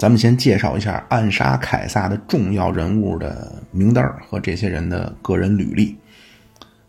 [0.00, 5.94] 咱们先介绍一下暗杀凯撒的重要人物的名单和这些人的个人履历。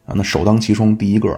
[0.05, 1.37] 啊，那首当其冲第一个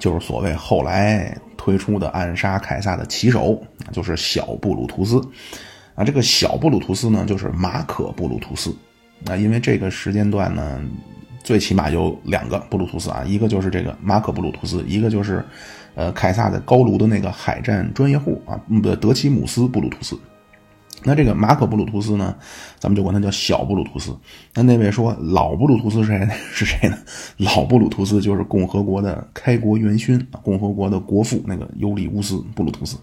[0.00, 3.62] 就是所谓后来推出的暗杀凯撒的旗手，
[3.92, 5.20] 就是小布鲁图斯。
[5.94, 8.74] 啊，这个小布鲁图斯呢，就是马可布鲁图斯。
[9.26, 10.80] 啊，因为这个时间段呢，
[11.44, 15.40] 最起码有两个布鲁图斯啊，一个就是这个马可布鲁图斯，一个就是，
[15.94, 20.18] 呃，凯撒的高卢的那个海战专业户啊，不，德奇姆斯布鲁图斯。
[21.06, 22.34] 那这个马可布鲁图斯呢，
[22.78, 24.16] 咱们就管他叫小布鲁图斯。
[24.54, 26.28] 那那位说老布鲁图斯是谁？
[26.52, 26.96] 是谁呢？
[27.36, 32.96] 老布鲁图斯就是共和国的开国元勋，共和国的国父那个尤里乌斯布鲁图斯。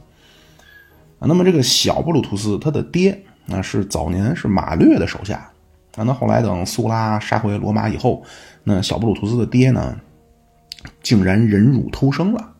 [1.20, 5.48] 啊，那么这个小布鲁图斯他的爹啊是早年是马略的手下
[5.96, 8.24] 啊，那后来等苏拉杀回罗马以后，
[8.63, 9.96] 那小布鲁图斯的爹呢，
[11.04, 12.51] 竟然忍辱偷生了。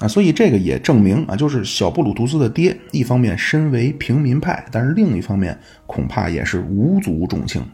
[0.00, 5.56] 啊，所以这个也证明啊，就是小布鲁图斯的爹，一方面身为平民派，但是另一方面
[5.86, 7.64] 恐怕也是无足重轻。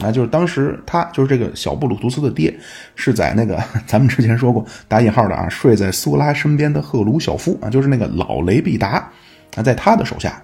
[0.00, 2.52] 啊，就是当时他就是这个小布鲁图斯的爹，
[2.96, 9.08] 是在那个咱们之前说过打引号的啊，睡在苏拉身边的赫鲁晓夫啊，就是那个老雷必达
[9.54, 10.42] 啊，在他的手下。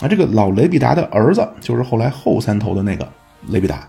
[0.00, 3.08] 啊，这个老雷必达的儿子，就是后来后三头的那个
[3.48, 3.88] 雷必达。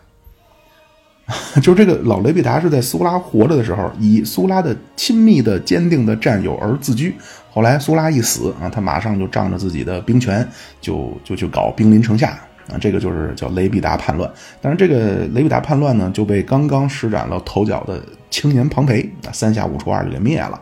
[1.61, 7.15] 就是这个老雷必达是在苏拉活着的时候，以苏拉的亲密的、坚定的战友而自居。
[7.49, 10.47] 后来苏拉一死啊，他马上就仗着自己的兵权，
[10.79, 12.29] 就就去搞兵临城下
[12.69, 12.77] 啊。
[12.79, 14.31] 这个就是叫雷必达叛乱。
[14.61, 20.59] 但是这个雷必达叛乱呢，就被刚刚施展了头角的青年庞培啊，三下五除二就给灭了。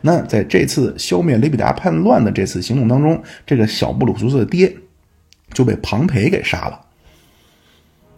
[0.00, 4.72] 那在这次消灭雷必达叛乱的这次行动当中，这个小布鲁图斯的爹
[5.52, 6.80] 就被庞培给杀了。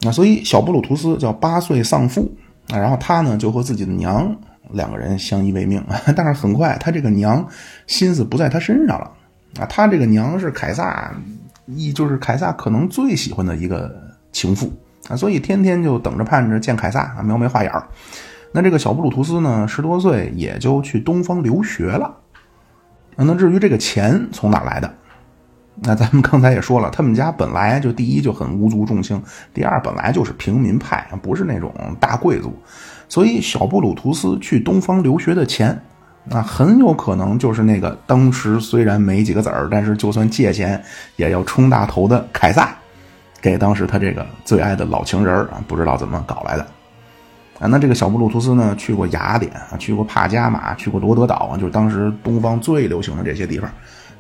[0.03, 2.31] 那所以小布鲁图斯叫八岁丧父
[2.71, 4.35] 啊，然后他呢就和自己的娘
[4.71, 5.85] 两个人相依为命，
[6.17, 7.47] 但是很快他这个娘
[7.87, 9.11] 心思不在他身上了
[9.59, 11.13] 啊，他这个娘是凯撒
[11.67, 13.95] 一就是凯撒可能最喜欢的一个
[14.33, 14.73] 情妇
[15.09, 17.87] 啊，所以天天就等着盼着见凯撒啊，描眉画眼儿。
[18.53, 22.17] 那这个小布鲁图斯呢，十多岁也就去东方留学了。
[23.17, 24.93] 那至于这个钱从哪来的？
[25.83, 29.23] 那咱们刚才也说了，他们家本来就第一就很无足重轻，
[29.55, 32.55] 第二本来就是平民派，不是那种大贵族，
[33.09, 35.81] 所以小布鲁图斯去东方留学的钱，
[36.25, 40.83] 那，很有可能就是那个当时虽然没几个子儿，但是就算借钱
[41.17, 42.77] 也要冲大头的凯撒，
[43.41, 46.63] 给当时他这个最爱的老情人啊，不知道怎么搞来的，
[47.59, 53.71] 啊，那这个小布鲁图斯呢，去过雅典啊，去过帕加马，去过罗德岛啊，就是当时东方最流行的这些地方。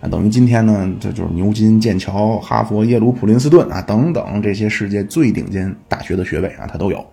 [0.01, 7.05] 啊，等于今天呢，这就是牛津、剑桥、哈佛、耶鲁、普林斯顿啊等等这些世界最顶尖大学的学位啊，他都有。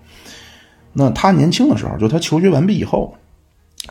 [0.93, 3.13] 那他年轻的时候，就他求学完毕以后，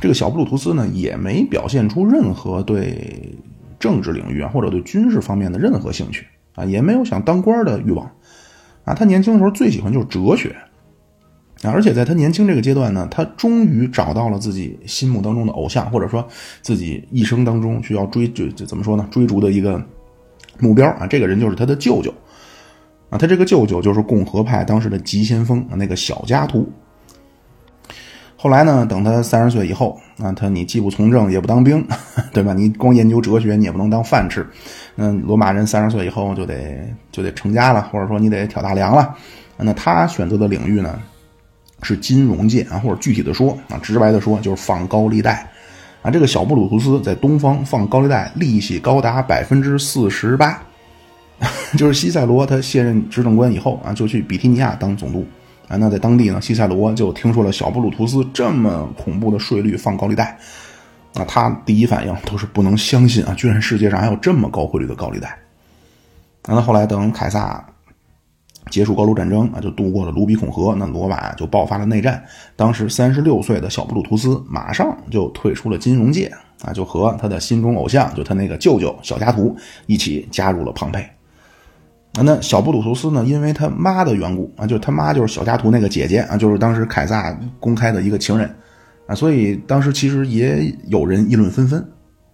[0.00, 3.36] 这个小布鲁图斯呢，也没表现出任何对
[3.78, 8.10] 政治领域啊或者对军事方面的任何兴趣啊，也没有想当官的欲望
[8.84, 8.94] 啊。
[8.94, 10.56] 他年轻的时候最喜欢就是哲学。
[11.62, 16.25] 而且在他年轻这个阶段呢，他终于找到了自己心目当中的偶像，或者说
[16.61, 19.09] 自己一生当中需要追就就怎么说呢？
[19.11, 19.83] 追逐的一个
[20.61, 22.12] 目标啊，这个人就是他的舅舅
[23.09, 26.71] 啊，他这个舅舅就是共和派当时的急先锋那个小加图。
[28.37, 31.83] 后来呢，等他三十岁以后啊，他你既不从政也不当兵，
[32.34, 32.53] 对吧？
[32.53, 34.47] 你光研究哲学你也不能当饭吃。
[34.97, 39.17] 嗯，罗马人三十岁以后就得就得成家了，或者说你得挑大梁了。
[39.56, 41.00] 那他选择的领域呢？
[41.86, 45.48] 是金融界啊，或者具体的说啊，直白的说就是放高利贷，
[46.02, 50.60] 啊，这个小布鲁图斯在东方放高利贷，利息高达百分之四十八，
[51.78, 55.25] 就是西塞罗他卸任执政官以后啊，就去比提尼亚当总督。
[55.69, 60.36] 啊，那在当地呢，西塞罗就听说了小布鲁图斯这么恐怖的税率放高利贷，
[61.14, 65.38] 啊，他第一反应都是不能相信啊，居然世界上还有这么高汇率的高利贷，
[66.46, 67.64] 那后来等凯撒。
[68.70, 72.22] 结束高卢战争啊，就渡过了卢比孔河，那罗马就爆发了内战。
[72.56, 76.26] 当时三十六岁的小布鲁图斯马上就退出了金融界
[76.62, 81.00] 啊，就和他的心中偶像，就他那个舅舅小加图一起加入了庞培。
[82.18, 88.52] 啊，那小布鲁图斯呢，因为他妈的缘故啊，就他妈就是小加图那个姐姐啊，就是当时凯撒公开的一个情人
[89.06, 91.86] 啊，所以当时其实也有人议论纷纷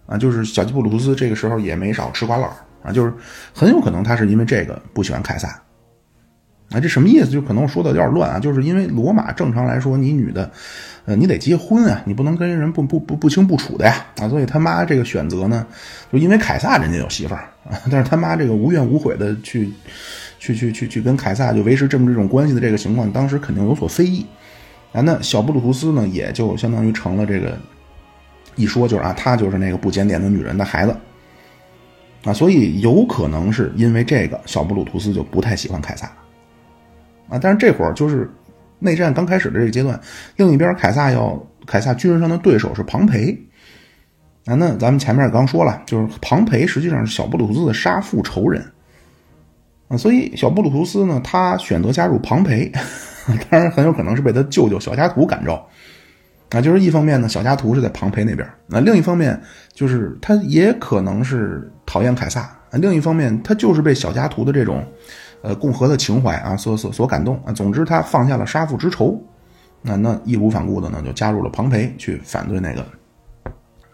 [0.07, 2.49] 啊，就是小布鲁图斯这个时候也没少吃瓜烂
[2.81, 3.13] 啊，就是
[3.53, 5.61] 很有可能他是因为这个不喜欢凯撒。
[6.73, 7.27] 啊，这什么意思？
[7.27, 10.51] 就可能我说的有点乱啊，就是因为罗马正常来说，你女的，
[11.05, 15.65] 呃，你得结婚啊，你不能跟人不不不不清不楚的呀啊，所以他妈这个选择呢，
[16.11, 19.71] 就因为凯撒人家有媳妇儿啊，但是他妈这个无怨无悔的去
[20.39, 24.25] 去去去去跟凯撒就维持这么这种关系的这个情况，当时肯定有所非议
[24.91, 25.01] 啊。
[25.01, 27.55] 那小布鲁图斯呢，也就相当于成了这个
[28.55, 30.95] 一说就是啊，他就是那个不检点的女人的孩子
[32.23, 36.11] 啊，所以有可能是因为这个，小布鲁图斯就不太喜欢凯撒
[37.33, 37.39] 啊。
[37.41, 38.29] 但是这会儿就是
[38.77, 39.99] 内战刚开始的这个阶段，
[40.37, 43.37] 另一边凯撒要凯撒军事上的对手是庞培
[44.45, 44.53] 啊。
[44.53, 48.63] 那咱们前面刚说了，就是庞培实际上是小布鲁图斯的杀父仇人
[49.87, 52.71] 啊，所以小布鲁图斯呢，他选择加入庞培，
[53.49, 55.67] 当然很有可能是被他舅舅小加图感召。
[56.49, 59.41] 啊，就是一方面呢，小加图是在庞培那边；那另一方面，
[59.73, 64.85] 就是他也可能是讨厌凯撒；啊，另一方面，他就是被小加图的这种，
[65.43, 67.53] 呃，共和的情怀啊所所所感动啊。
[67.53, 69.21] 总之，他放下了杀父之仇，
[69.83, 72.83] 那那义无反顾的呢，就加入了庞培，去反对那个，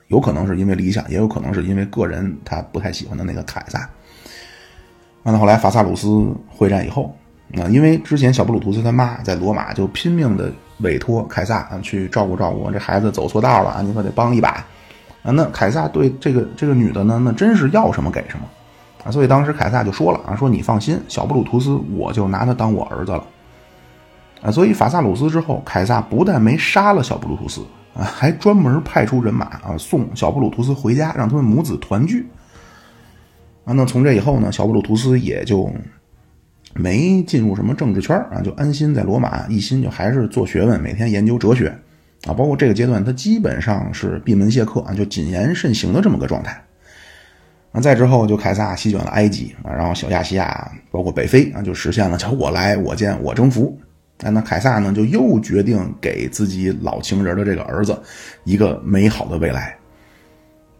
[0.07, 3.89] 有可能是因为理想，也有可能是因为个人他不太喜欢的那个凯撒。
[5.23, 7.13] 那后来法萨鲁斯会战以后，
[7.55, 10.49] 啊，因为之前小布鲁图斯他妈在罗马就拼命的。
[10.81, 14.65] 委托凯撒啊去照顾照顾这孩子走错道了啊，你可得帮一把
[15.23, 15.29] 啊。
[15.29, 18.45] 那凯撒对这个这个女的呢，那真是要什么给什么
[19.03, 19.11] 啊。
[19.11, 23.23] 所以当时凯撒就说了啊，说你放心，小布鲁图斯我就拿他当我儿子了
[24.41, 24.51] 啊。
[24.51, 27.61] 所以法萨鲁斯之后，凯撒不但没杀了小布鲁图斯
[27.93, 32.27] 啊，还专门派出人马啊送小布鲁图斯回家，让他们母子团聚
[33.65, 33.73] 啊。
[33.73, 35.71] 那从这以后呢，小布鲁图斯也就。
[36.75, 41.67] 没进入什么政治圈啊，就安心在罗马，一心就还是做学问，每天研究哲学
[42.25, 42.31] 啊。
[42.31, 46.63] 包括这个阶段，他基本上是闭门谢客啊，就谨言慎行的这么个状态。
[47.71, 53.77] 那，再之后就凯撒席卷了埃及啊，然后小亚细亚，包括北非啊，就实现了叫我来我见我征服。
[54.23, 57.97] 啊，那凯撒呢，就又决定给自己老情人的这个儿子
[58.43, 59.75] 一个美好的未来。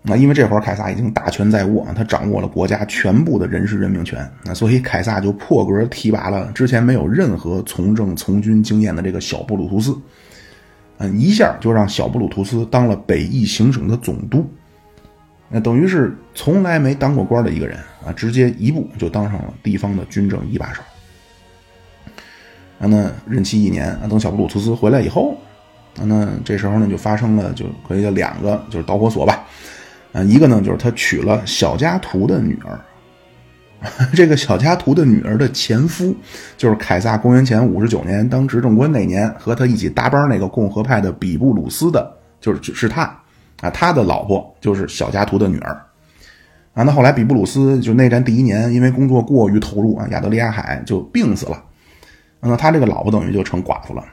[0.01, 9.93] 那因为这会儿凯撒已经大权在握，他掌握了国家全部的人事任命权，那所以凯撒就破格提拔了之前没有任何从政从军经验的这个小布鲁图斯，
[10.97, 14.49] 嗯，一下就让小布鲁图斯当了北翼行省的总督，
[15.49, 20.81] 那等于是从来没当过官的一个人啊，直接一步就当上了地方的军政一把手。
[22.79, 25.35] 啊，那任期一年啊，等小布鲁图斯回来以后，
[25.97, 29.45] 啊那这时候呢就发生了，就可以叫两个就是导火索吧。
[30.13, 32.79] 啊，一个呢，就是他娶了小加图的女儿。
[34.13, 36.13] 这个小加图的女儿的前夫，
[36.57, 43.17] 就是凯撒公元前五十九年当执政官那年和他一起搭班那个共和派的比布鲁斯的，就是是他
[43.61, 45.71] 啊，他的老婆就是小加图的女儿。
[46.73, 51.63] 啊，那后来比布鲁斯就内战第一年，因为工作过于投入啊，亚得里亚海就病死了。
[52.39, 54.03] 那他这个老婆等于就成寡妇了。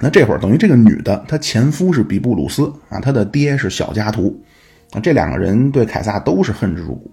[0.00, 4.42] 那这会儿等于这个女的，她前夫是比布鲁斯啊，她的爹是小加图。
[4.92, 7.10] 啊，这两个人对凯撒都是恨之入骨，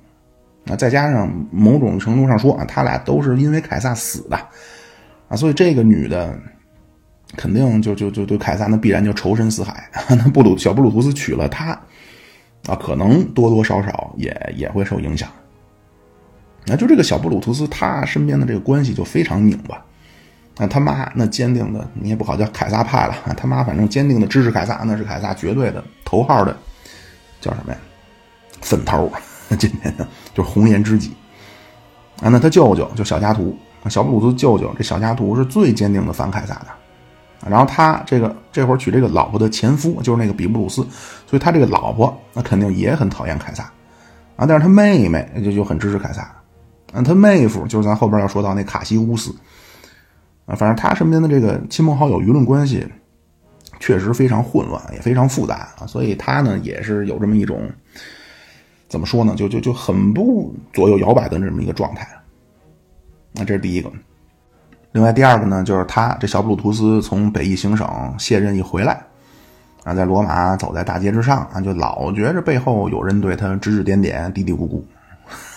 [0.68, 4.36] 啊，再加上某种程度上说啊，他俩都是因为凯撒死的，
[5.30, 6.38] 啊，所以这个女的
[7.36, 9.90] 肯定就就就对凯撒那必然就仇深似海。
[10.10, 11.72] 那布鲁小布鲁图斯娶了她，
[12.68, 15.30] 啊，可能多多少少也也会受影响。
[16.66, 19.84] 那就这个小布鲁图斯他身边的这个关系就非常拧巴，
[20.58, 26.56] 啊，他妈那坚定的你也不好叫凯撒派了，他妈反正坚定的支持凯撒，那是凯撒绝对的头号的。
[27.42, 27.80] 叫什么呀？
[28.62, 29.10] 粉头，
[29.58, 29.94] 今天
[30.34, 31.14] 就是红颜知己
[32.22, 32.28] 啊。
[32.28, 33.58] 那他舅舅就小加图，
[33.90, 36.68] 小布鲁斯舅舅这小加图是最坚定的反凯撒的。
[37.48, 40.82] 然后他这个这会儿娶这个老婆的前夫就是那个比布鲁斯，
[41.28, 43.64] 所以他这个老婆那肯定也很讨厌凯撒
[44.36, 44.46] 啊。
[44.46, 46.24] 但是他妹妹就就很支持凯撒
[46.94, 47.02] 啊。
[47.02, 49.36] 他妹夫就是咱后边要说到那卡西乌斯
[50.46, 50.56] 啊。
[50.56, 52.88] 反正他身边的这个亲朋好友舆论关系。
[53.82, 57.62] 确实非常混乱，也非常复杂啊，所以他呢也是有这么一种，
[58.90, 62.06] 怎么说呢，就就就很不左右摇摆的这么一个状态。
[63.32, 63.90] 那这是第一个。
[64.92, 69.00] 另外第二个呢，就是他这小布鲁图斯从北翼行省卸任一回来，
[69.84, 74.82] 啊，在罗马走在大街之上啊，就老觉着背后有人对他指指点点、嘀嘀咕咕。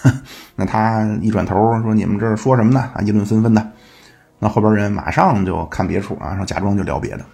[0.55, 3.67] 那他一转头说：“你们这说什么呢？”啊，议论纷纷的。
[4.39, 7.25] 那后边人马上就看别处啊，然后假装就聊别的。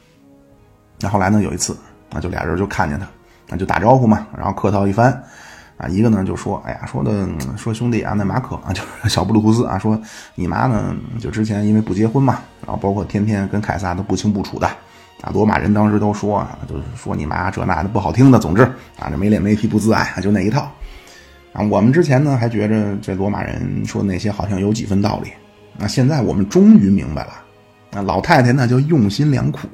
[1.00, 1.42] 那后来呢？
[1.42, 1.76] 有一次
[2.12, 3.06] 啊，就俩人就看见他，
[3.48, 5.20] 那就打招呼嘛，然后客套一番，
[5.78, 9.98] 啊，一个呢就说：“哎呀，说的说兄弟啊，那马可啊，就是小布鲁图斯啊，说
[10.34, 14.66] 你妈呢，就之前因为不结婚嘛，然后包括天天跟凯撒都不清不楚的，
[15.22, 18.62] 啊，罗马人当时都说啊，就是说你妈这那的不好听的，总之
[18.98, 20.68] 啊，这没脸没皮不自爱，就那一套。
[21.52, 25.30] 啊，我们之前呢还觉着这罗马人说那些好像有几分道理，
[25.78, 27.32] 那现在我们终于明白了，
[27.92, 29.68] 啊，老太太那叫用心良苦。”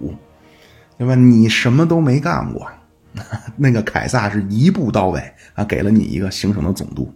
[0.97, 1.17] 对吧？
[1.17, 2.69] 你什么都没干过，
[3.57, 5.23] 那个凯撒是一步到位
[5.55, 7.13] 啊，给了你一个行省的总督，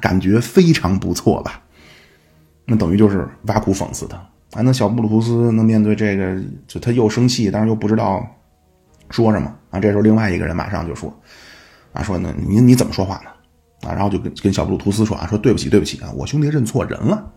[0.00, 1.62] 感觉非常不错吧？
[2.64, 4.16] 那等于就是挖苦讽刺他
[4.52, 4.62] 啊。
[4.62, 8.26] 那小布鲁图斯能面对这个，就他又生气，但是又不知道
[9.10, 9.80] 说什么啊。
[9.80, 11.12] 这时候另外一个人马上就说
[11.92, 13.88] ：“啊，说呢，你你怎么说话呢？
[13.88, 17.30] 啊，然后就跟跟小布鲁图斯说啊，说对不起对不起啊，我兄弟认错人了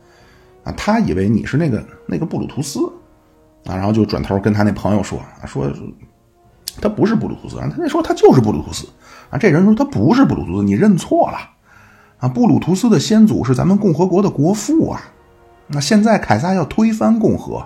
[0.64, 2.80] 啊，他以为你是那个那个布鲁图斯
[3.66, 5.74] 啊，然后就转头跟他那朋友说啊，说
[6.82, 8.88] 他不是布鲁图斯啊，他那说他就是布鲁图斯
[9.30, 11.38] 啊，这人说他不是布鲁图斯，你认错了
[12.20, 15.02] 啊，布鲁图斯的先祖是咱们共和国的国父啊，
[15.68, 17.66] 那现在凯撒要推翻共和。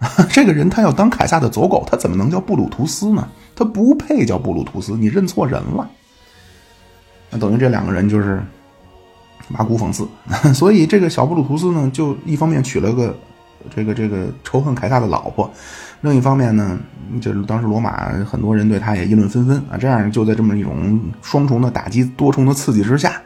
[0.28, 3.26] 这个人他要当凯撒的走狗，他怎么能叫布鲁图斯呢？
[3.54, 5.88] 他不配叫布鲁图斯，你认错人了。
[7.30, 8.42] 那等于这两个人就是
[9.48, 10.06] 马骨讽刺，
[10.52, 13.16] 所以这个小布鲁图斯呢，就一方面娶了个
[13.74, 15.50] 这个这个仇恨凯撒的老婆，
[16.04, 16.78] 另一方面呢，
[17.18, 19.78] 就是当时罗马很多人对他也议论纷纷啊。
[19.78, 23.22] 这样就在这么一种双重的打击、多重的刺激之下，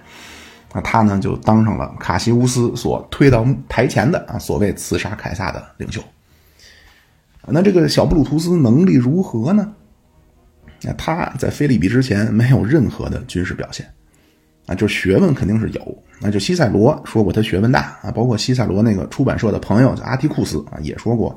[0.70, 6.00] 啊，他呢就当上了卡西乌斯所推到台前的啊所谓刺杀凯撒的领袖。
[7.48, 9.72] 那这个小布鲁图斯能力如何呢？
[10.82, 13.84] 那他在菲利比之前没有任何的军事表现，
[14.66, 16.02] 啊，就是学问肯定是有。
[16.20, 21.36] 那就西塞罗说过他学问大啊，包括西塞罗那个出版社的朋友叫阿提库斯啊也说过，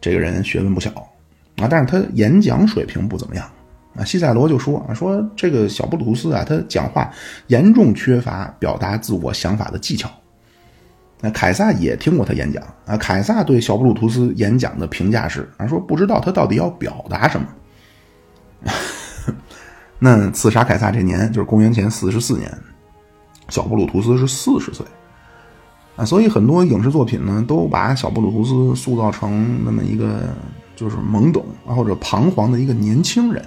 [0.00, 0.90] 这个人学问不小
[1.56, 3.50] 啊，但是他演讲水平不怎么样
[3.96, 4.04] 啊。
[4.04, 7.10] 西塞罗就说啊，说这个小布鲁图斯啊，他讲话
[7.48, 10.10] 严重缺乏表达自我想法的技巧。
[11.20, 12.96] 那凯撒也听过他演讲啊。
[12.96, 17.46] 凯撒对小布鲁图斯演讲的评价是啊，说不知道他到底要表达什么。
[19.98, 22.52] 那刺杀凯撒这年就是公元前四十四年，
[23.48, 24.84] 小布鲁图斯是四十岁
[25.96, 26.04] 啊。
[26.04, 30.20] 所以很多影视作品呢，都把小布鲁图斯塑造成那么一个
[30.74, 33.44] 就是懵懂啊或者彷徨的一个年轻人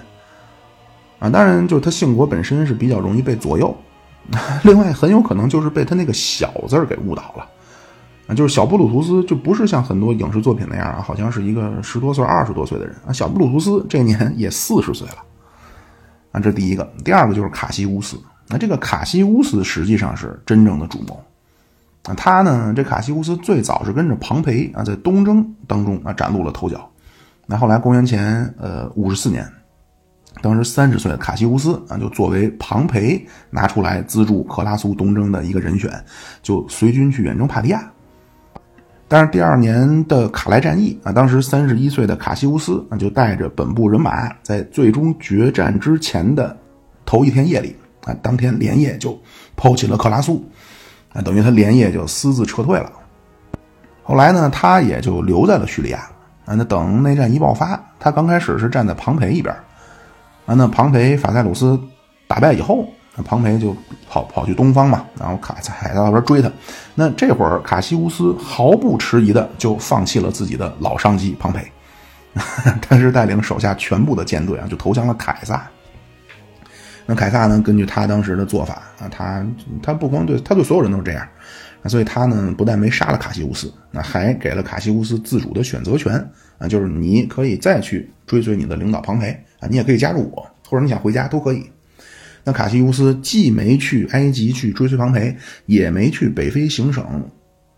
[1.18, 1.30] 啊。
[1.30, 3.74] 当然，就是他性格本身是比较容易被左右，
[4.64, 7.46] 另外很有可能就是被他那个“小”字儿给误导了。
[8.26, 13.12] 啊就是小布鲁图斯就不是像很多影视作品那样啊，好像是一个十多岁、二十多岁的人啊。
[13.12, 15.16] 小布鲁图斯这年 也四十岁了
[16.30, 16.38] 啊。
[16.38, 18.16] 这第一个，第二个就是卡西乌斯。
[18.46, 21.20] 那这个卡西乌斯实际上是真正的主谋
[22.04, 22.14] 啊。
[22.14, 26.88] 他呢，这卡西乌斯最早是跟着庞培啊，在东征当中啊崭露了头角。
[27.46, 29.46] 那后来公元前呃五十四年，
[30.40, 35.90] 当时三十岁的卡西乌斯啊，就作为庞培拿出来资助克拉苏东征的一个人选，
[36.42, 37.90] 就随军去远征帕提亚。
[39.08, 46.56] 但是第二年的卡莱战役啊，当时三十一岁的卡西乌斯啊，就带着本部人马，在最终决战之前的
[47.04, 49.20] 头一天夜里啊，当天连夜就
[49.56, 50.48] 抛弃了克拉苏，
[51.12, 52.90] 啊，等于他连夜就私自撤退了。
[54.02, 55.98] 后来呢，他也就留在了叙利亚
[56.44, 56.54] 啊。
[56.54, 59.54] 那等内战一爆发，他刚开始是站在庞培一边
[60.46, 60.54] 啊。
[60.54, 61.78] 那庞培法塞鲁斯
[62.26, 62.86] 打败以后。
[63.16, 63.76] 那庞培就
[64.08, 66.48] 跑跑去东方嘛，然后卡在海那边追他。
[66.94, 71.68] 那这会儿卡西乌斯毫不迟疑的就放弃了自己的老上级庞培，
[72.80, 75.68] 他是带领手下全部的舰队啊，就投降了凯撒。
[77.10, 79.44] 那凯撒呢，根据他当时的做法啊，他
[79.82, 81.28] 他不光对他对所有人都是这样，
[81.86, 86.14] 所以他呢不但没杀了卡西乌斯，那还给了卡西乌斯自主的选择权
[86.58, 91.68] 啊，就是你可以再去追随你的领导庞培啊，你也可以加入我，或者你想回家都可以。
[92.44, 95.36] 那卡西乌斯既没去埃及去追随庞培，
[95.66, 97.28] 也没去北非行省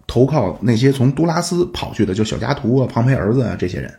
[0.06, 3.90] 投靠那些从都拉斯跑去的，就小加图啊、庞培儿子啊这些人。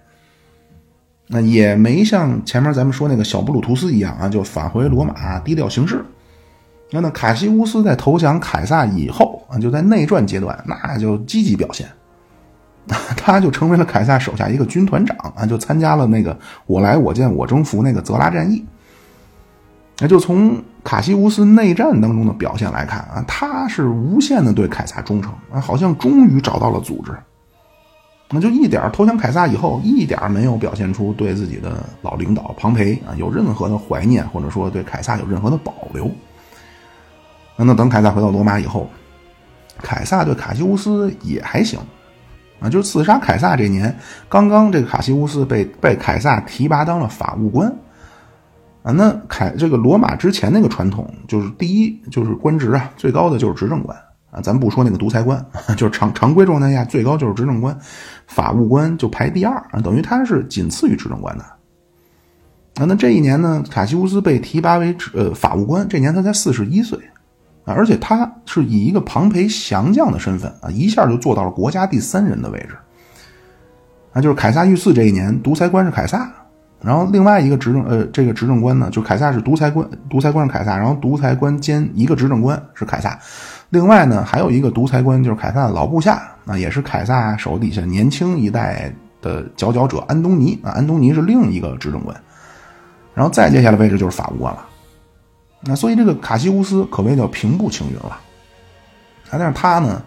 [1.34, 6.06] 那也没像前面咱们说那个小布鲁图斯一样啊，就返回罗马低调行事。
[6.92, 11.88] 那那卡西乌斯在投降凯撒以后啊，就在内战阶段，那就积极表现，
[13.18, 16.38] 他就成为了凯撒手下一个军团长啊，就参加了那个
[16.68, 18.64] 我来我见我征服那个泽拉战役。
[20.00, 27.12] 那就从卡西乌斯内战当中的表现来看啊，他是无限的对凯撒忠诚啊，好像终于找到了组织。
[28.34, 36.10] 那就一点投降凯撒以后，一点没有表现出对自己的老领导庞培啊有任何的怀念，或者说对凯撒有任何的保留。
[37.56, 38.90] 那那等凯撒回到罗马以后，
[39.78, 41.80] 凯撒对卡西乌斯也还行
[42.60, 43.96] 啊，就是刺杀凯撒这年，
[44.28, 47.72] 刚刚这个卡西乌斯被被凯撒提拔当了法务官。
[48.82, 53.96] 啊，那凯这个罗马之前那个传统就是第一就是官职啊，最高的就是执政官
[54.34, 55.46] 啊，咱不说那个独裁官，
[55.78, 57.78] 就是常常规状态下最高就是执政官，
[58.28, 61.44] 法务官就排第二啊，等于他是仅次于执政官的。
[62.76, 66.98] 啊，那这一年呢，卡西乌斯被提拔为呃法务官，这年他才四十一岁
[67.66, 72.76] 啊，而且他是以一个庞培降将的身份啊，一下就做到了国家第三人的位置。
[74.14, 76.32] 啊，就是凯撒遇刺这一年，独裁官是凯撒。
[76.82, 83.18] 然后另外一个执政呃，这个执政官呢，就凯撒是独裁官，独裁官是凯撒，然后独裁官兼一个执政官是凯撒，
[83.74, 92.16] 另外呢还有一个独裁官就是凯撒的老部下啊，也是凯撒手底下年轻一代的佼佼者安东尼啊，安东尼是另一个执政官，
[93.16, 94.64] 然后再接下来位置就是法务官了，
[95.62, 98.10] 那所以这个卡西乌斯可谓叫平步青云了。
[99.32, 100.04] 啊，但是他呢，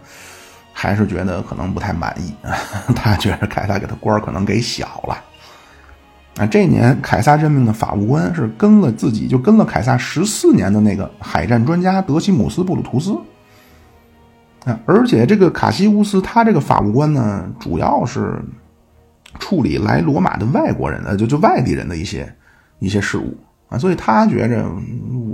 [0.71, 2.55] 还是觉得可能不太满意啊，
[2.95, 5.17] 他觉得凯撒给他官可能给小了。
[6.37, 13.13] 啊，这一年凯撒任命的法务官是跟了自己就跟了凯撒十四年的那个海战专家德西姆斯布鲁图斯。
[14.67, 18.37] 啊，而且这个卡西乌斯他这个法务官呢，主要是
[19.39, 22.35] 处理来罗马的外国人呃，就就外地人的一些
[22.79, 23.37] 一些事务
[23.69, 24.69] 啊，所以他觉着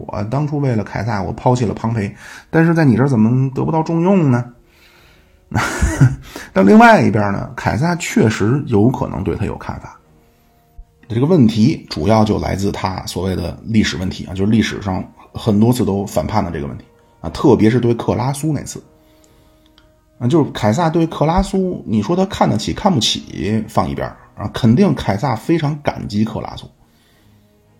[0.05, 2.15] 我当初为了凯撒，我抛弃了庞培，
[2.51, 4.45] 但是在你这儿怎么得不到重用呢？
[6.53, 9.99] 但另外一边呢，凯撒确实有可能对他有看法。
[11.07, 16.85] 这个问题主要就来自他所谓的历史问题啊，就是历史上很多次都反叛的这个问题
[17.21, 18.83] 啊，特别是对克拉苏那次
[20.19, 26.65] 啊，就是凯撒对克拉苏，你说他看得起看不起放一边啊，肯定凯撒非常感激克拉苏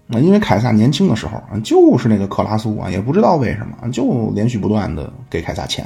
[0.09, 5.85] 啊，因为凯撒年轻的时候啊，就是那个克拉苏啊，也不知道为什么就连续不断的给凯撒钱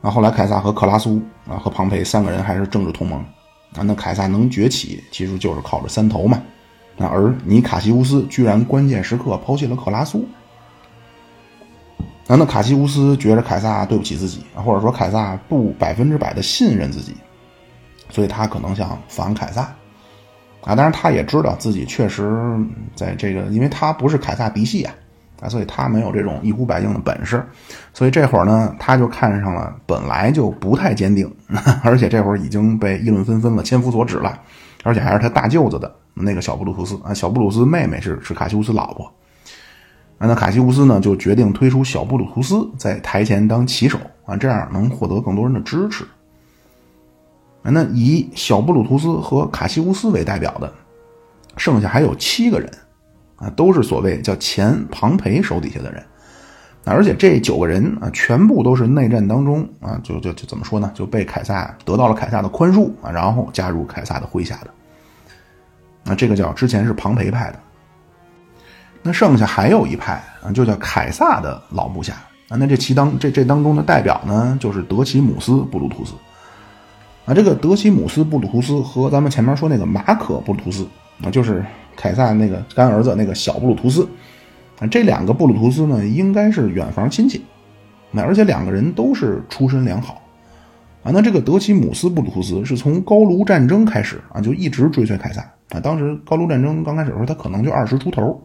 [0.00, 3.24] 啊，后来凯撒和克拉苏啊和庞培三个人还是政治同盟。
[3.76, 6.42] 啊，那凯撒能崛起，其实就是靠着三头嘛。
[6.96, 10.26] 那而你卡西乌斯居然关键时刻抛弃了克拉苏，
[12.28, 17.16] 啊，那卡西乌斯觉得凯撒对不起自己，或者说凯撒不百分之百的信任自己，
[18.10, 19.62] 所以他可能想反凯撒。
[20.62, 22.56] 啊，当然他也知道自己确实
[22.94, 24.94] 在这个，因为他不是凯撒嫡系啊。
[25.40, 27.40] 啊，所以他没有这种一呼百应的本事，
[27.94, 31.32] 所以这会儿呢，他就看上了本来就不太坚定，
[31.84, 34.36] 而且这会儿已经被议论纷纷了，千夫所指了，
[34.82, 39.08] 而且还是他大舅子的那个小布鲁图斯啊，小布鲁斯妹妹是是卡西乌斯老婆，
[40.18, 46.04] 那卡西乌斯呢就决定推出小布鲁图斯在台前当旗手啊，这样能获得更多人的支持。
[47.62, 50.72] 那以小布鲁图斯和卡西乌斯为代表的，
[51.56, 52.70] 剩下还有七个人。
[53.40, 56.04] 啊，都是所谓叫前庞培手底下的人，
[56.84, 64.70] 而且这九个人啊，全部都是内战当中啊，就就就怎么说呢，就被凯撒得到了凯撒的宽恕啊，然后加入凯撒的麾下的。
[66.02, 67.60] 那这个叫之前是庞培派的，
[69.02, 72.14] 那剩下还有一派啊，就叫凯撒的老部下
[72.48, 72.56] 啊。
[72.56, 76.14] 那这其当这这当中的代表呢，就是德奇姆斯布鲁图斯
[77.24, 77.34] 啊。
[77.34, 80.86] 这个德奇姆斯布鲁图斯和咱们前面说那个马可布鲁图斯
[81.22, 81.64] 啊，就是。
[82.00, 84.08] 凯撒那个干儿子那个小布鲁图斯，
[84.78, 87.44] 啊，这两个布鲁图斯呢，应该是远房亲戚，
[88.12, 90.22] 那而且两个人都是出身良好，
[91.02, 98.40] 啊，那这个德奇姆斯布鲁图斯是从高卢战争开始啊，就一直追随凯撒啊，当时高卢战争刚开始的时候，他可能就二十出头。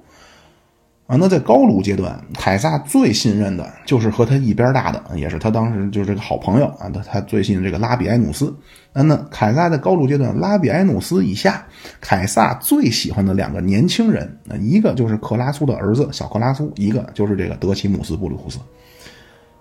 [1.05, 8.55] 啊，那在高卢阶段，凯撒最信任的就是和他一边大的，也是他当时就是这个好朋友啊，他他最信这个拉比埃努斯。
[8.93, 11.65] 那那凯撒在高卢阶段，拉比埃努斯以下，
[11.99, 18.57] 凯撒最喜欢的两个年轻人，那一个就是克拉苏的儿子小克拉苏，一个就是这个德奇姆斯布鲁图斯。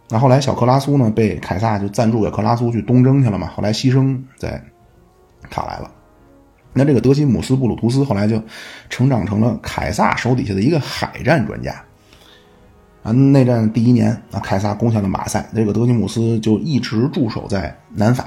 [0.09, 4.63] 那后来小克拉苏呢，被凯撒就赞助给克拉苏去东征去了嘛，后来牺牲在
[5.51, 5.91] 卡来了。
[6.75, 8.43] 那这个德西姆斯布鲁图斯后来就
[8.89, 11.75] 成长成了凯撒手底下的一个海战专家
[13.03, 13.13] 啊。
[13.13, 18.25] 内战第一年啊，凯撒攻下了马赛，这个德西姆斯就一直驻守在南法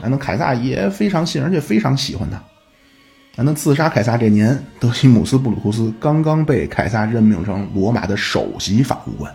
[0.00, 0.04] 啊。
[0.04, 3.44] 那凯撒也非常信，而且非常喜欢他啊。
[3.44, 9.34] 那刺杀凯撒这年，德西姆斯布鲁图斯刚刚被凯撒任命成罗马的首席法务官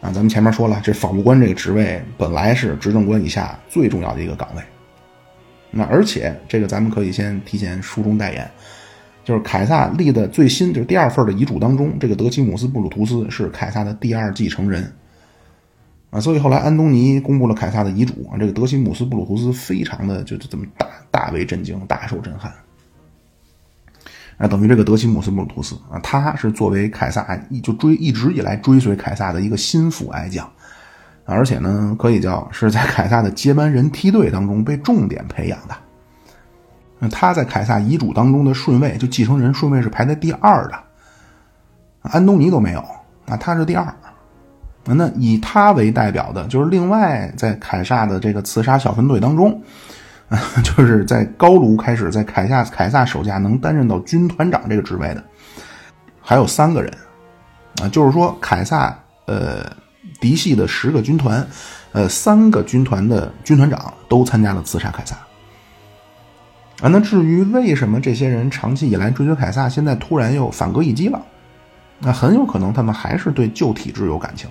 [0.00, 0.10] 啊。
[0.10, 4.62] 咱们前面说了，这法务官这个职位本来是执政官以下最重要的一个岗位。
[5.70, 8.50] 那而且这个咱们可以先提前书中代言，
[9.24, 14.90] 就是凯撒立的最新就是第二份的遗嘱当中，这个德奇姆斯布鲁图斯是凯撒的第二继承人
[16.10, 22.50] 啊，所以后来安东尼公布了凯撒的遗嘱，这个德西姆斯布鲁图斯非常的就就这么大大为震惊，大受震撼
[24.38, 30.50] 啊，等于这个德西姆斯布鲁图斯啊，他是作为凯撒一就追一直以来追随凯撒的一个心腹爱将。
[31.30, 37.08] 而且呢，可以叫是在凯撒的接班人梯队当中被重点培养的。
[37.10, 40.78] 他在凯撒遗嘱当中的顺位，就继承人顺位是排在第二的，
[42.00, 42.80] 安东尼都没有，
[43.26, 43.94] 啊，他是第二。
[44.84, 49.62] 那以他为代表的，就是另外在凯撒的这个刺杀小分队当中，
[50.64, 55.22] 就是在高卢开始在凯撒凯撒手下能担任到军团长这个职位的，
[56.22, 56.90] 还有三个人，
[57.82, 59.70] 啊，就是说凯撒，呃。
[60.20, 61.46] 嫡系的十个军团，
[61.92, 65.16] 呃，三个军团的军团长都参加了刺杀凯撒。
[66.80, 71.20] 啊，那至于为什么这些人长期以来追随凯撒，现在突然又反戈一击了？
[72.00, 74.48] 那很有可能他们还是对旧体制有感情。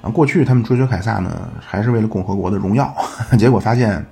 [0.00, 2.94] 啊，过去他们追随凯撒呢，还是为了共和国的荣耀，
[3.38, 4.04] 结果发现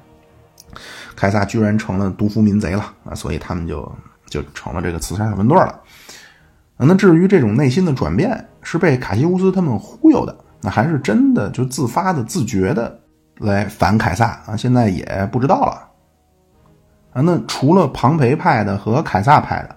[1.16, 3.90] 凯撒居然成了独夫民贼了啊，所以他们就
[4.26, 5.80] 就成了这个刺杀小分队了。
[6.76, 12.98] 那至于这种内心的转变是被卡西乌斯他们忽悠的，那还是真的就自发的、自觉的
[13.38, 14.56] 来反凯撒啊？
[14.56, 15.88] 现在也不知道了。
[17.12, 19.76] 啊，那除了庞培派的和凯撒派的，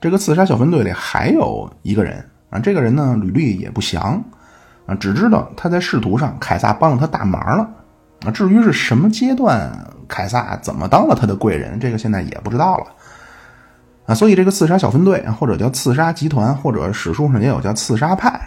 [0.00, 4.22] 这个刺杀小分队里还有一个人啊，这个人呢履历也不详
[4.86, 7.68] 啊，只知道他在仕途上凯撒帮了他大忙了
[8.24, 8.30] 啊。
[8.30, 9.72] 至于是什么阶段，
[10.06, 12.86] 凯撒怎么当了他的贵人，这个现在也不知道了。
[14.06, 18.40] 啊，所以这个刺杀小分队，或者叫刺杀集团，或者史书上也有叫刺杀派，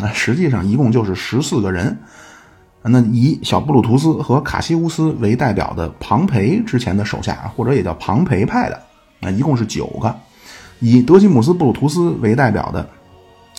[0.00, 1.96] 啊，实际上一共就是十四个人。
[2.82, 8.82] 那以小布鲁图斯和卡西乌斯为代表的庞培之前的手下，或者也叫庞培派的，
[9.20, 10.08] 啊，一共是九个；
[10.78, 12.88] 以德西姆斯布鲁图斯为代表的，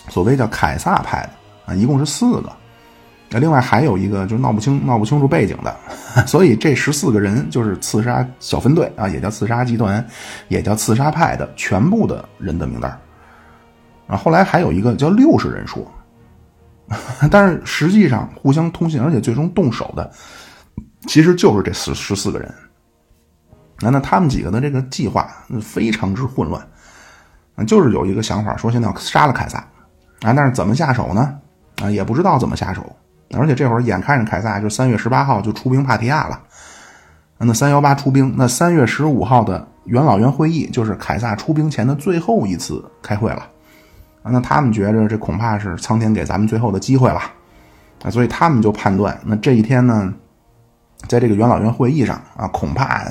[0.08, 2.52] 所谓叫凯撒派的，啊，一共是四个。
[3.30, 5.74] 那另外还有一个就闹不清、闹不清楚背景的，
[6.26, 10.04] 所以这十四个人就是刺杀小分队啊，也叫刺杀集团，
[10.48, 12.90] 也叫刺杀派的全部的人的名单
[14.08, 14.16] 啊。
[14.16, 15.80] 后来还有一个叫六十人说，
[17.30, 20.10] 但是实际上互相通信，而且最终动手的
[21.06, 22.52] 其实就是这十十四个人。
[23.80, 25.28] 那那他们几个的这个计划
[25.60, 26.62] 非常之混乱
[27.56, 29.58] 啊，就是有一个想法说现在要杀了凯撒
[30.20, 31.36] 啊，但是怎么下手呢？
[31.82, 32.84] 啊，也不知道怎么下手。
[33.34, 36.38] 而且这会儿眼看着凯撒就三月十八号就出兵帕提亚了，
[37.38, 43.48] 那三幺八出兵，那三月十五号的元老院会议就是凯撒出兵前的最后一次开会了，
[44.24, 47.20] 那他们觉着这恐怕是苍天给咱们最后的机会了，
[48.02, 50.12] 啊，所以他们就判断，那这一天呢，
[51.08, 53.04] 在这个元老院会议上啊，恐怕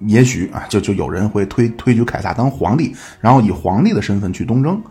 [0.00, 4.82] 也许啊，就就有人会推推举凯撒当皇帝，然后以皇帝的身份去东征，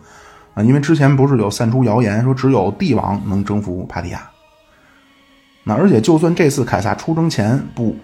[0.54, 4.26] 啊，因为之前不是有散出谣言说只有帝王能征服帕提亚。
[5.64, 7.94] 那而且，就算这次凯撒出征前不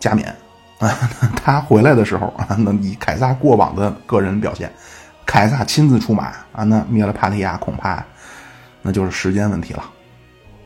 [0.00, 0.34] 加冕
[0.78, 0.88] 啊，
[1.36, 4.72] 他回来的时候啊，那以凯撒过往的个人表现，
[5.26, 8.04] 凯撒亲自出马啊，那灭了帕提亚，恐怕
[8.82, 9.82] 那就是时间问题了，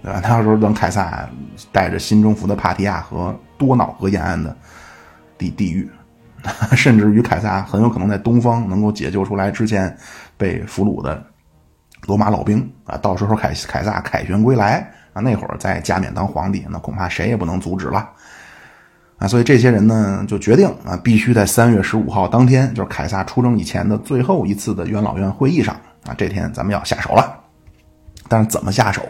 [0.03, 0.21] 对吧？
[0.21, 1.29] 他要说等凯撒
[1.73, 4.55] 带着新征服的帕提亚和多瑙河沿岸的
[5.39, 5.89] 地地域，
[6.77, 9.97] 甚至于凯撒很有可能在东方能够解救出来之前
[10.37, 11.25] 被俘虏的
[12.07, 14.79] 罗马老兵啊，到时候凯凯撒凯旋归来
[15.13, 15.23] 啊。
[15.23, 18.09] 那会儿再加冕当皇帝，那恐怕谁也不能阻止了，
[19.19, 19.27] 啊！
[19.27, 25.75] 所以这些人呢，就决定啊，必须在三月十五号当天，就是凯撒出征以前的最后一次的元老院会议上
[26.07, 27.41] 啊，这天咱们要下手了。
[28.29, 29.03] 但是怎么下手？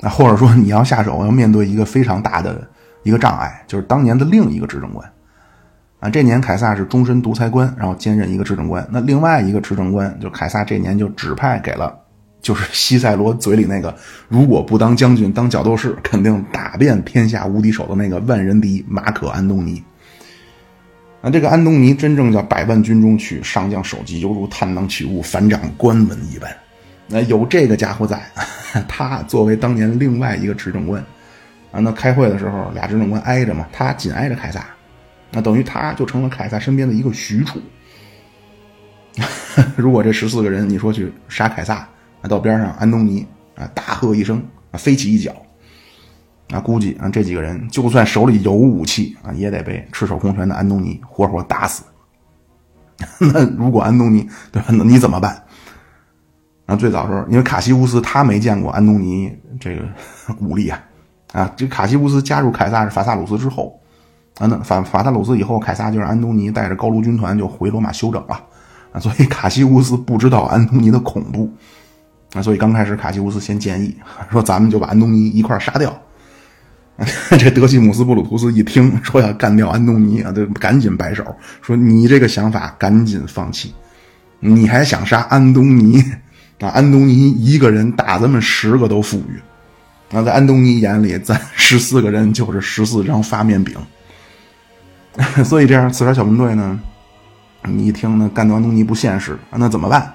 [0.00, 2.66] 啊，或者说你要下手，要面对一个非常大的
[3.04, 5.08] 一个障碍，就是当年的另一个执政官
[6.00, 6.10] 啊。
[6.10, 8.86] 这年凯撒是终身独裁官，然后兼任一个执政官。
[8.90, 11.96] 那另外一个执政官，就凯撒这年就指派给了。
[12.40, 13.94] 就是 西塞罗嘴里那个，
[14.28, 19.82] 如果不当将军当角斗士，肯定打遍天下无敌手的那个万人敌马可安东尼。
[21.20, 26.48] 啊，这个安东尼真正叫百万军中取，上将首级犹如探囊取物，反掌观文一般。
[27.08, 28.22] 那有这个家伙在，
[28.86, 31.02] 他作为当年另外一个执政官，
[31.72, 34.64] 啊，那开会的时候俩执政官挨着嘛，他紧挨着凯撒，
[35.32, 37.60] 那等于他就成了凯撒身边的一个许褚。
[39.74, 41.88] 如果这十四个人你说去杀凯撒？
[42.22, 43.26] 啊，到边上，安东尼
[43.56, 45.32] 啊，大喝一声啊，飞起一脚，
[46.50, 51.84] 啊，估计啊，这几个人就算手里有武器啊，也得被赤手空拳的安东尼活活打死。
[53.20, 54.68] 那如果安东尼对吧？
[54.70, 55.40] 那你怎么办？
[56.66, 59.84] 啊，最早时候，因为卡西乌斯他没见过安东尼这个
[60.40, 60.82] 武力啊，
[61.32, 63.80] 啊，这卡西乌斯加入凯撒是法萨鲁斯之后，
[64.38, 68.34] 啊，那法法萨鲁斯以后，凯撒就让安东尼带着高卢军团就回罗马休整了，
[68.90, 71.48] 啊，所以卡西乌斯不知道安东尼的恐怖。
[72.34, 73.96] 啊，所以刚开始卡西乌斯先建议
[74.30, 75.98] 说：“咱们就把安东尼一块杀掉。
[77.38, 81.24] ”这德西姆斯布鲁图斯一听说要干掉安东尼啊，就赶紧摆手
[81.62, 83.72] 说：“你这个想法赶紧放弃，
[84.40, 86.02] 你还想杀安东尼？
[86.60, 89.40] 啊，安东尼一个人打咱们十个都富裕。
[90.14, 93.74] 啊，在安东尼眼里，咱十四个人就是十四张发面饼。
[95.44, 96.78] 所以这样刺杀小分队呢，
[97.62, 100.12] 你一听呢，干掉安东尼不现实，那怎么办？”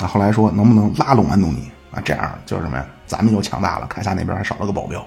[0.00, 2.00] 那后来说能不能拉拢安东尼啊？
[2.04, 2.86] 这样就是什么呀？
[3.06, 5.00] 咱们又强大了，凯撒那边还少了个保镖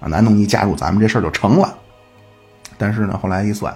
[0.00, 0.10] 啊。
[0.12, 1.74] 安东尼加入咱们这事儿就成了。
[2.76, 3.74] 但是呢，后来一算，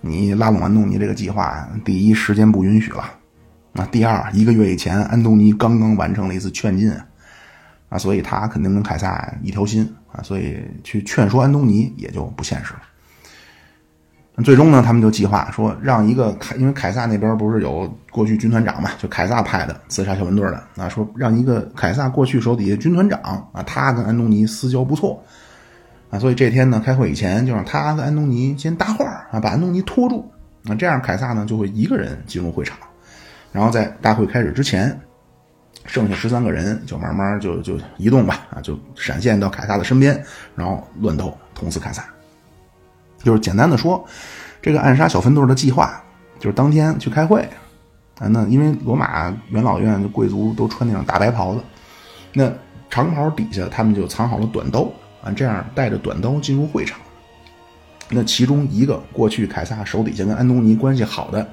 [0.00, 3.04] 你拉拢安东尼这个计划，第一时间不允许了
[3.72, 3.88] 啊。
[3.90, 6.92] 第二，一个月以前安东尼刚刚完成了一次劝进
[7.88, 12.82] 啊，所以他肯定跟凯撒一条心啊，所以去劝说安东尼也就不现实了。
[14.44, 23.18] 最终呢，他们就计划说，让一个凯，因为凯撒那边不是有过去军团长嘛，就凯撒派的刺杀小分队的啊，说让一个凯撒过去手底下军团长
[23.52, 25.22] 啊，他跟安东尼私交不错。
[26.10, 30.30] 啊，所以这天呢，开会以前就让他跟安东尼先搭话啊，把安东尼拖住。
[30.68, 32.76] 啊，这样凯撒呢就会一个人进入会场，
[33.52, 35.00] 然后在大会开始之前
[35.86, 40.22] 剩下十三个人就慢慢就就移动吧，啊，就闪现到凯撒的身边，
[40.54, 42.04] 然后乱斗捅死凯撒。
[43.22, 44.04] 就是简单的说，
[44.62, 46.02] 这个暗杀小分队的计划
[46.38, 47.40] 就是当天去开会，
[48.18, 51.60] 啊，那因为罗马元老院的贵族都穿那种大白袍子，
[52.32, 52.52] 那
[52.88, 54.88] 长袍底下他们就藏好了短刀，
[55.22, 56.98] 啊，这样带着短刀进入会场。
[58.08, 61.44] 那其中一个过去凯撒手底下跟安东尼关系好的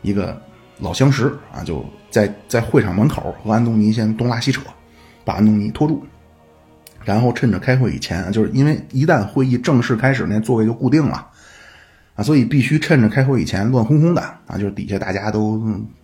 [0.00, 0.36] 一个
[0.78, 4.62] 老相识啊，就在在会场门口和安东尼先东拉西扯，
[5.24, 6.04] 把安东尼拖住。
[7.04, 11.26] 然后趁着开会以前，就是因为一旦会议正式开始，那座位就固定了，
[12.14, 15.58] 啊，所以必须趁着开会以前乱哄哄的啊，就是底下大家都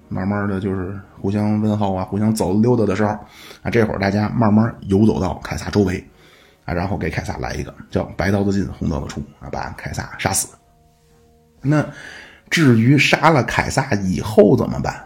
[0.08, 3.10] 慢慢的就是互相问候啊，互相走溜达的时候，
[3.62, 6.04] 啊，这会儿大家慢慢游走到凯撒周围，
[6.64, 10.48] 啊，然后给凯撒来一个叫白刀子进红刀子出啊，把凯撒杀死。
[11.60, 11.84] 那
[12.50, 15.04] 至于杀了凯撒以后怎么办？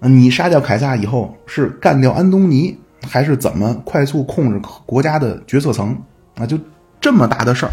[0.00, 2.78] 你杀掉凯撒以后是干掉安东尼？
[3.08, 5.96] 还是怎么快速控制国家的决策层
[6.36, 6.46] 啊？
[6.46, 6.58] 就
[7.00, 7.72] 这么大的事儿，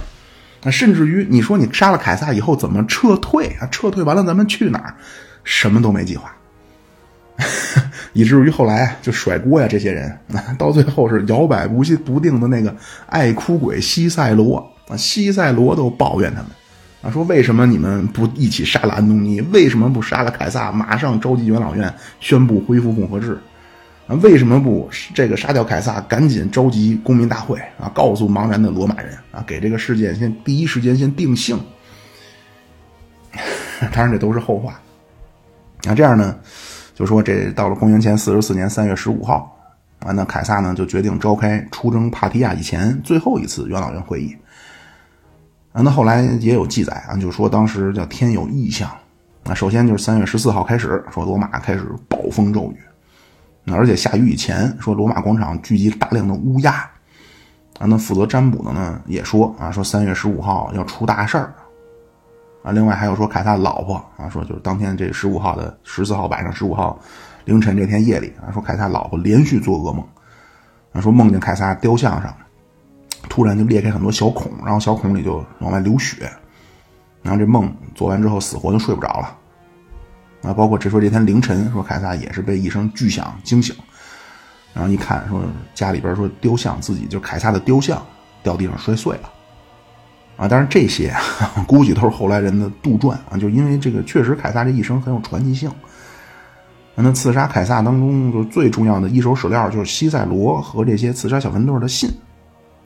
[0.64, 3.68] 那甚至于你说你杀了凯撒以后怎么撤退啊？
[3.72, 4.96] 撤退完了咱们去哪儿？
[5.44, 6.32] 什么都没计划，
[8.14, 10.16] 以至于后来就甩锅呀，这些人
[10.58, 12.76] 到最后是摇摆不不定的那个
[13.08, 16.48] 爱哭鬼西塞罗啊，西塞罗都抱怨他们
[17.02, 19.42] 啊，说为什么你们不一起杀了安东尼？
[19.52, 20.72] 为什么不杀了凯撒？
[20.72, 23.40] 马上召集元老院，宣布恢复共和制。
[24.16, 31.58] 为什么不这个杀掉凯撒，赶紧召集公民大会啊，告诉茫然的罗马人啊，给这个事件先第一时间先定性。
[33.94, 34.80] 当然这都是后话。
[35.84, 36.38] 那这样呢，
[36.94, 39.58] 就说这到了公元前四十四年三月十五号
[40.00, 44.36] 啊，那凯撒呢就决定召开出征帕提亚以前最后一次元老院会议。
[45.72, 48.92] 啊，那后来也有记载啊，就说当时叫天有异象。
[49.46, 52.78] 那首先就是三月十四号开始，说罗马开始暴风骤雨。
[53.68, 56.74] 而且下雨以前，说罗马广场聚集大量的乌鸦，
[57.80, 61.54] 啊，那负责占卜的呢也说啊，说三月十五号要出大事儿，
[62.64, 67.00] 啊，另外还有说凯撒老婆啊，说就是当天这十五号的十四号晚上十五号
[67.46, 70.06] 凌晨这天夜里啊，说凯撒老婆连续做噩梦，
[70.94, 72.36] 啊，说梦见凯撒雕像上
[73.30, 76.30] 突然就裂开很多小孔，然后小孔里就往外流血，
[77.22, 79.38] 然后这梦做完之后死活就睡不着了。
[80.42, 83.76] 啊，包括这说这天凌晨，说凯撒也是被一声巨响惊醒，
[84.74, 85.44] 然后一看，说
[85.76, 88.02] 家里边说雕像自己就凯撒的雕像
[88.42, 89.30] 掉地上摔碎了，
[90.38, 95.72] 啊，当然这些啊估计都是后来人的杜撰啊，就因为这个确实凯撒这一生很有传奇性。
[96.96, 102.10] 那刺杀凯撒当中，就最重要的一手史料就是西塞罗和这些刺杀小分队的信。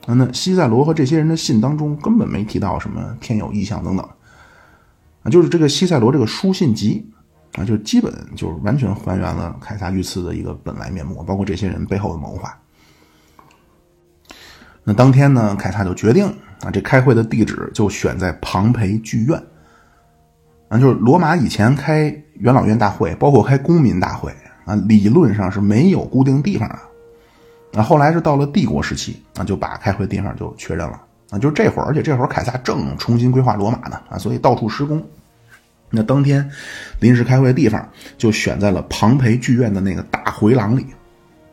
[0.06, 4.06] 啊，那西塞罗和这些人的信当中根本没提到什么天有异象等等，
[5.22, 7.10] 啊，就是这个西塞罗这个书信集。
[7.56, 12.56] 啊，就基本就是完全还原了凯撒遇刺的一个本来面目，包括这些人背后的谋划。
[14.84, 16.26] 那当天呢，凯撒就决定
[16.60, 19.42] 啊，这开会的地址就选在庞培剧院。
[20.68, 24.32] 啊，就是罗马以前开元老院大会，包括开公民大会
[24.64, 26.78] 啊，理论上是没有固定地方的。
[27.72, 35.02] 那后来是到了帝国时期啊，就把开会地方就确认了啊，就是这会儿，而且这会儿凯撒正重新规划罗马呢啊，所以到处施工。
[35.96, 36.48] 那当天
[37.00, 40.86] 临时开会的地方就选在了庞培剧院的那个大回廊里。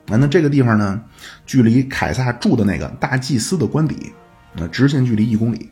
[0.08, 1.02] 啊，那这个地方呢，
[1.46, 4.12] 距离凯撒住的那个大祭司的官邸，
[4.54, 5.70] 那直线距离一公里。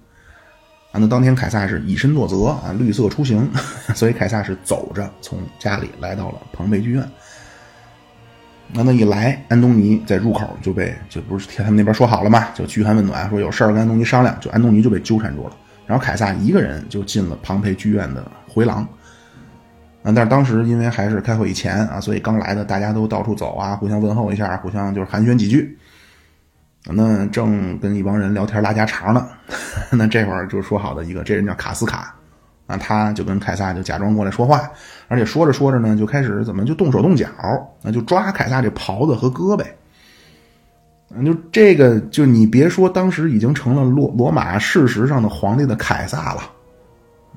[0.93, 3.49] 啊，那当天凯撒是以身作则啊，绿色出行，
[3.93, 7.05] 所以凯撒是走着从家里来到了庞培剧院。
[8.73, 15.57] 那那一来，安东尼在入口就被就不是他们那边说好了嘛，就嘘寒问暖，说有事儿跟安东尼商量，就安东尼就被纠缠住了。
[15.91, 18.82] 然后凯撒一个人就进了庞培剧院的回廊，
[20.04, 25.77] 啊，但是当时因为还是开会以前啊，所以刚来的大家都到处走啊，互相问候一下，互相就是寒暄几句。
[26.86, 29.27] 那正跟一帮人聊天拉家常呢，
[29.91, 32.15] 那这会儿就说好的一个，这人叫卡斯卡，
[32.67, 34.62] 啊，他就跟凯撒就假装过来说话，
[35.10, 37.27] 而且说着说着呢，就开始怎么就动手动脚，
[37.82, 39.65] 那就抓凯撒这袍子和胳膊。
[41.26, 46.41] 就这个，就你别说，当时已经成了罗罗马事实上的皇帝的凯撒了。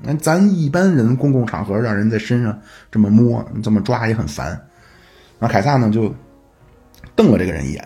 [0.01, 2.57] 那咱一般人公共场合让人在身上
[2.91, 4.59] 这么摸、这么抓也很烦。
[5.39, 6.13] 那凯撒呢，就
[7.15, 7.85] 瞪了这个人一眼，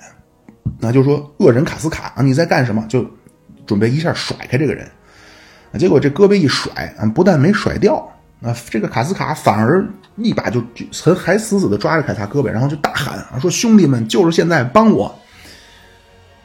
[0.80, 3.06] 那就说：“恶人卡斯卡，你在干什么？”就
[3.66, 4.88] 准备一下甩开这个人。
[5.78, 6.72] 结果这胳膊一甩，
[7.14, 7.96] 不但没甩掉，
[8.42, 15.14] 啊，这个卡斯卡反而一把就还还死死的抓着凯撒胳膊，然后就大喊：“，说兄弟们，就是现在，帮我！”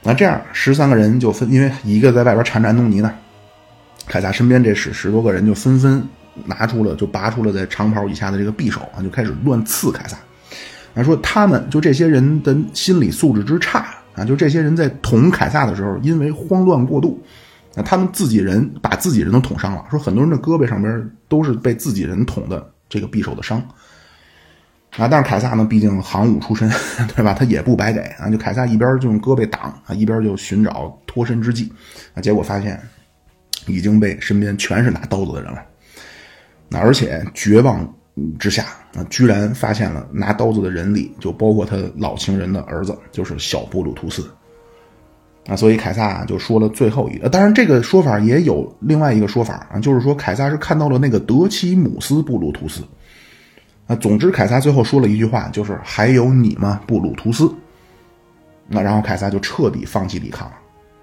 [0.07, 3.11] 那这样十三个人就分，因为一个在外边缠着安东尼呢，
[4.07, 6.07] 凯撒身边这十十多个人就纷纷
[6.45, 10.17] 拿出了，就拔出了在长袍以下的这个匕首啊，就开始乱刺凯撒。
[10.95, 17.19] 啊，说他们就这些人的心理素质之差啊，就这些人在捅凯撒的时候，因为慌乱过度，
[17.75, 19.85] 啊，他们自己人把自己人都捅伤了。
[19.91, 23.61] 说很多人的胳膊上边都是被自己人捅的这个匕首的伤。
[24.97, 26.71] 啊，但是凯撒呢，毕竟行武出身，
[27.17, 27.35] 对吧？
[27.35, 31.73] 他也不白给啊，就凯撒一边就用胳膊挡啊，一边就寻找脱身之计
[32.15, 32.81] 啊，结果发现
[33.67, 35.61] 已经被身边全是拿刀子的人了。
[36.69, 37.93] 那而且绝望
[38.39, 44.25] 之下啊，居然发现了拿刀子的人里就包括他老情人的儿子，就是小布鲁图斯
[45.49, 45.57] 啊。
[45.57, 52.81] 所以凯撒就说了最后一个，当然这个说法也有另外一个说法啊，就是说凯撒是看到了那个德奇姆斯布鲁图斯。
[53.87, 57.55] 啊，总之，凯撒最后说了一句话，就是“还有你吗，布鲁图斯？”
[58.67, 60.55] 那然后凯撒就彻底放弃抵抗了。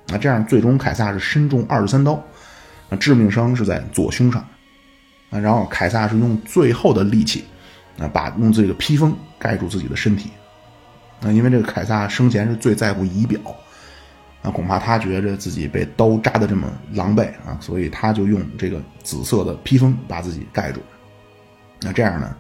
[0.08, 2.14] 那这样，最终凯撒是身中二十三刀，
[2.90, 4.44] 啊，致命伤是在左胸上。
[5.30, 7.46] 啊，然后凯撒是用最后的力气，
[8.00, 10.32] 啊，把用自己的披风盖住自己的身体。
[11.22, 13.40] 啊，因为这个凯撒生前是最在乎仪表，
[14.42, 20.82] 啊，恐怕他觉着自己被刀扎的这么狼狈啊，所以他就用这个紫色的披风把自己盖住。
[21.80, 22.36] 那这样呢？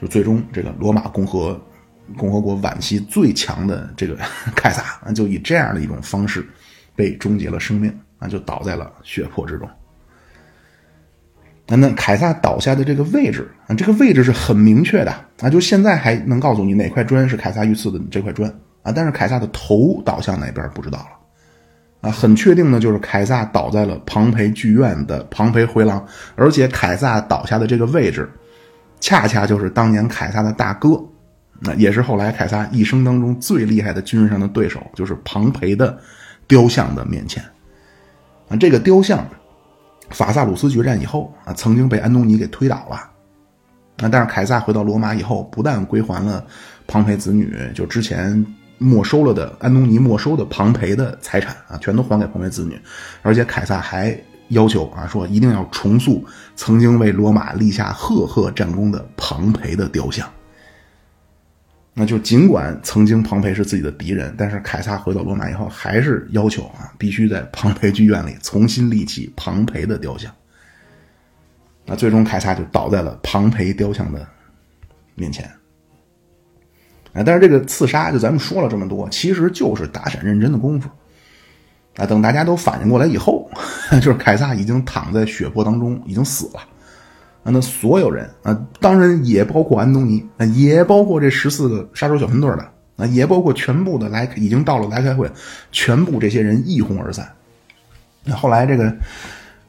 [0.00, 1.60] 就最终，这个罗马共和
[2.16, 4.16] 共和国晚期最强的这个
[4.56, 6.44] 凯撒啊，就以这样的一种方式
[6.96, 9.68] 被终结了生命啊，就倒在了血泊之中。
[11.66, 18.50] 那那凯撒倒下的这个位置啊，这个位置是很明确的啊，就现在还能告诉你哪块砖是凯撒遇刺的这块砖
[18.82, 28.28] 啊，但是凯撒的头倒向哪边不知道了啊，很确定的就是凯撒倒在了庞培剧院的庞培回廊，而且凯撒倒下的这个位置。
[29.00, 31.02] 恰恰就是当年凯撒的大哥，
[31.58, 35.98] 那也是后来凯撒一生当中最厉害的军事上的对手，就是庞培的
[36.46, 37.42] 雕像的面前。
[38.48, 39.26] 啊，这个雕像，
[40.10, 42.96] 法萨鲁斯决战以后啊，曾经被安东尼给推倒了。
[42.96, 46.44] 啊，但是凯撒回到罗马以后，不但归还了
[46.86, 48.44] 庞培子女就之前
[48.78, 52.80] 没收了的安东尼没收的庞培的财产啊，全都还给庞培子女，
[53.22, 54.14] 而且凯撒还。
[54.50, 60.28] 要求啊，说一定要重塑曾经为罗马立下赫赫战功的庞培的雕像。
[61.92, 70.32] 那就尽管曾经庞培是自己的敌人，但是凯撒回到罗马以后，还是要求啊，必须在庞培剧院里重新立起庞培的雕像。
[71.84, 74.26] 那最终凯撒就倒在了庞培雕像的
[75.16, 75.44] 面前。
[77.12, 80.88] 啊，但是这个刺杀，就咱们说了这么多，其实就是打闪认真的功夫。
[81.96, 83.50] 啊，等大家都反应过来以后，
[84.00, 86.60] 就是凯撒已经躺在血泊当中，已经死了。
[87.42, 95.30] 啊，那所有人啊，当然也包括安东尼，啊，也包括这十四个杀手小分队的，啊，也包括全部的来已经到了来开会，
[95.72, 97.26] 全部这些人一哄而散。
[98.24, 98.94] 那后来这个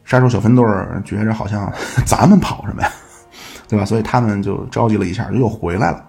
[0.03, 0.65] 杀手小分队
[1.05, 1.71] 觉着好像
[2.05, 2.91] 咱们跑什么呀，
[3.69, 3.86] 对吧？
[3.86, 6.05] 所以他们就着急了一下，就又回来了。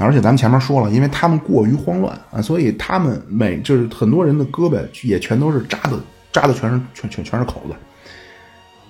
[0.00, 5.98] 而且咱们前面说了，因为他们过于慌乱啊，所以他们每就是很多人的胳膊也全都是扎的，
[6.32, 7.74] 扎的全是全全全是口子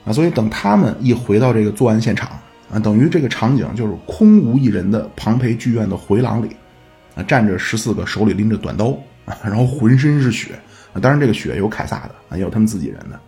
[0.04, 0.12] 啊。
[0.12, 2.28] 所以等他们一回到这个作案现场
[2.70, 6.54] 啊，等于这个场景就是空无一人的庞培剧院的回廊里
[7.16, 8.88] 啊，站着十四个手里拎着短刀
[9.24, 10.60] 啊，然后浑身是血
[10.92, 11.00] 啊。
[11.00, 13.18] 当然这个血有凯撒的啊，也有他们自己人的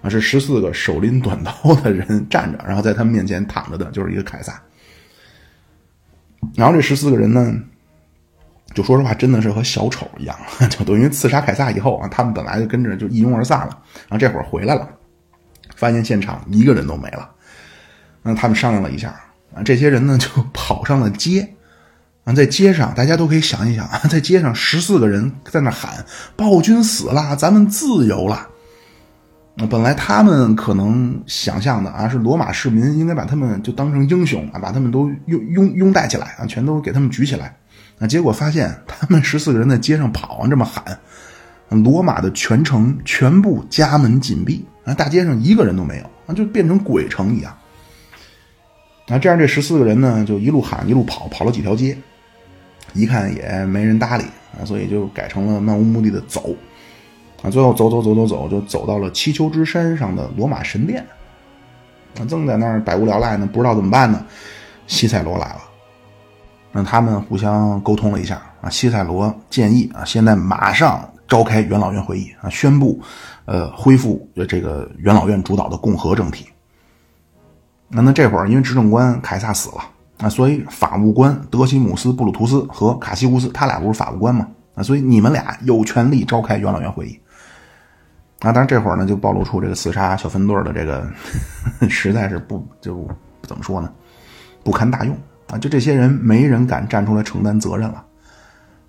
[0.00, 4.62] 啊，是十四个手拎短刀的人站着，然后在他们面前躺着的就是一个凯撒。
[6.54, 7.54] 然后这十四个人呢，
[8.74, 10.36] 就说实话，真的是和小丑一样，
[10.70, 13.78] 就等于刺杀凯撒以后啊，他们本来就跟着就一拥而散了，
[14.08, 14.88] 然后这会儿回来了，
[15.74, 17.30] 发现现场一个人都没了，
[18.22, 19.08] 那他们商量了一下
[19.54, 21.54] 啊，这些人呢就 跑上了街，
[22.24, 26.04] 啊，在街上大家都可以想一想啊，在街上十四个人在那喊
[26.36, 28.48] 暴君死了，咱们自由了。
[29.58, 37.56] 那本来他们可能想象的啊，是罗马市民应该把他们就当成英雄啊，把他们都拥拥拥戴起来啊，全都给他们举起来。
[37.98, 40.84] 啊，结果发现他们十四个人在街上跑啊，这么喊，
[41.70, 47.50] 罗马的全城全部家门紧闭啊，大街上一个人都没有啊，就变成鬼城一样。
[49.08, 51.96] 啊，这样这十四个人呢，就一路喊一路跑，跑了几条街，
[52.92, 54.24] 一看也没人搭理
[54.60, 56.54] 啊，所以就改成了漫无目的的走。
[57.42, 61.04] 啊，最后走走走走走，就走到了七丘之山上的罗马神殿。
[62.18, 64.24] 啊，正在那儿百无聊赖呢，不知道怎么办呢。
[64.86, 65.60] 西塞罗来了，
[66.72, 68.40] 让他们互相沟通了一下。
[68.62, 72.98] 啊，西塞罗建议啊，现在马上召开元老院会议啊，宣布，
[73.44, 76.46] 呃，恢复这个元老院主导的共和政体。
[77.88, 79.84] 那那这会儿，因为执政官凯撒死了
[80.18, 84.48] 啊，所以法务官德西姆斯布鲁图斯和卡西乌斯，他俩不是法务官吗？
[84.76, 87.18] 啊，所以你们俩有权利召开元老院会议。
[88.40, 91.04] 啊，当然这会儿呢，就暴露出这个刺杀小分队的这个
[91.90, 93.08] 实在是不就
[93.42, 93.90] 怎么说呢，
[94.62, 95.16] 不堪大用
[95.50, 98.04] 啊，就这些人没人敢站出来承担责任了。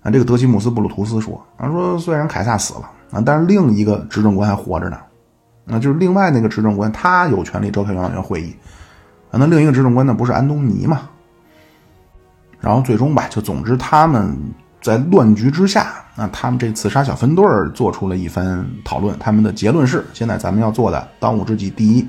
[0.02, 5.00] 啊，这个德西姆斯布鲁图斯说，啊说虽然凯撒死了啊，但是另一个执政官还活着呢，
[5.64, 8.54] 那就是另外那个执政官，他有权利召开元老院会议。
[9.30, 11.08] 啊，那另一个执政官呢，不是安东尼嘛？
[12.60, 14.36] 然后最终吧，就总之他们
[14.80, 22.06] 在乱局之下，那他们这刺杀小分队做出了一番讨论，他们的结论是：现在咱们要做的当务之急，第一，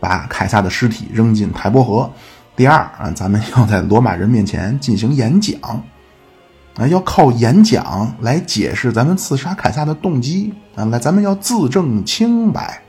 [0.00, 2.10] 把凯撒的尸体扔进台伯河；
[2.56, 5.60] 第二啊，咱们要在罗马人面前进行演讲。
[6.76, 10.84] 啊，要靠演讲来解释咱们刺杀凯撒的动机啊！
[10.84, 12.80] 来，咱们要自证清白。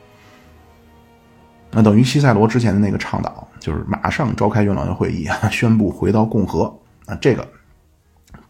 [1.72, 6.72] 那等于西塞罗之前的那个倡导，就是马上召开元老院会议啊，宣布回到共和
[7.08, 7.48] 啊，这个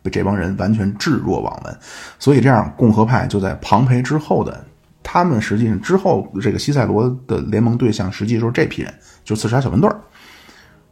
[0.01, 1.77] 被这帮人完全置若罔闻。
[2.17, 4.65] 所以这样，共和派就在庞培之后的
[5.03, 8.93] 他们实际上之后，这个西塞罗的联盟对象实际就是这批人，
[9.23, 9.89] 就刺杀小分队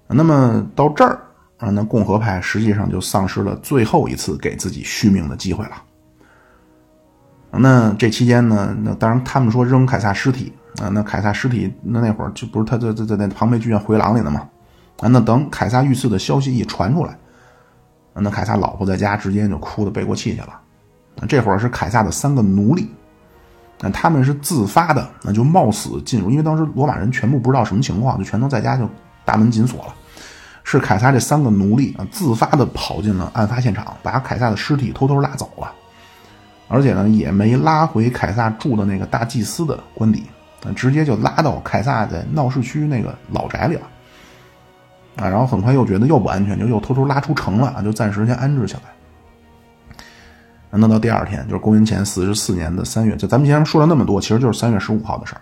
[0.08, 1.22] 那么到这儿。
[1.58, 5.72] 啊，那共和派实际上就丧失了最后一次给自己续命的机会了。
[7.50, 14.48] 那这期间呢，那当然他们说扔凯撒尸体啊，那凯撒尸体那那会儿就不是他在在在那庞培剧院回廊里呢嘛？
[15.00, 17.18] 啊，那等凯撒遇刺的消息一传出来，
[18.22, 20.60] 那凯撒老婆在家直接就哭的背过气去了。
[21.28, 22.90] 这会儿是凯撒的三个奴隶，
[23.80, 28.88] 那他们是自发的，那就冒死进入，因为当时罗马人全部不知道什么情况，就全都在家就
[29.26, 29.96] 大门紧锁了。
[30.64, 35.72] 是凯撒这三个奴隶啊，自发的跑进了案发现场，把凯撒的尸体偷偷拉走了，
[36.68, 40.26] 而且呢，也没拉回凯撒住的那个大祭司的官邸，
[40.76, 43.88] 直接就拉到凯撒在闹市区那个老宅里了，
[45.18, 48.84] 啊，然后很快又觉得又不安全，就又偷偷拉出城了啊，就暂时先安置下来。
[50.70, 55.42] 那到第二天，就是公元前四十四年的三月，就咱们今天说了那么多，其实就是三月十五号的事儿。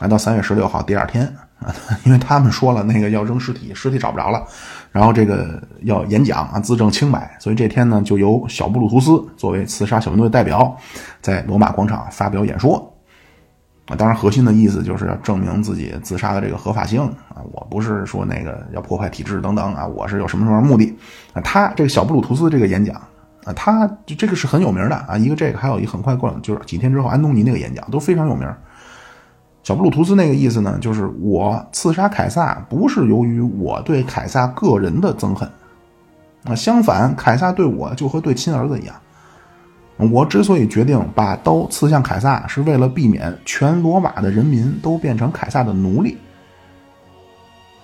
[0.00, 1.24] 啊，到三月十六号第二天
[1.60, 1.72] 啊，
[2.04, 4.44] 因为他们说了那个要扔尸体，尸体找不着了，
[4.90, 10.76] 然后这个要演讲啊，自证清白，所以这天呢，就由小布鲁图斯作为刺杀小分队代表，
[11.20, 12.93] 在罗马广场发表演说。
[13.86, 20.96] 啊，当然核心的意思就是要证明自己自杀的这个合法性啊，我不是说那个要破坏体制等等啊，我是有什么什么目的
[21.34, 21.42] 啊？
[21.42, 22.96] 他这个小布鲁图斯这个演讲
[23.44, 28.48] 啊，他就这个是很有名的啊，一个这个还有一很快过，就是几天之后安东尼那个演讲都非常有名。
[29.62, 35.46] 小布鲁图斯那个意思呢，就是我刺杀凯撒不是由于我对凯撒个人的憎恨，
[36.44, 38.94] 啊，相反，凯撒对我就和对亲儿子一样。
[39.96, 46.16] 我之所以决定把刀刺向凯撒，是为了避免全罗马的人民都变成凯撒的奴隶。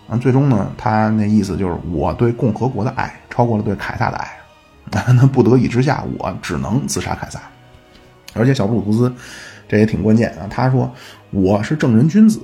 [0.08, 4.28] 啊，最终呢，他那意思就是我对共和国的爱超过了对凯撒的爱，
[5.14, 7.40] 那不得已之下，我只能刺杀凯撒。
[8.34, 9.12] 而且小布鲁图斯。
[9.68, 10.48] 这也挺关键啊！
[10.50, 10.92] 他说
[11.30, 12.40] 我是正人君子，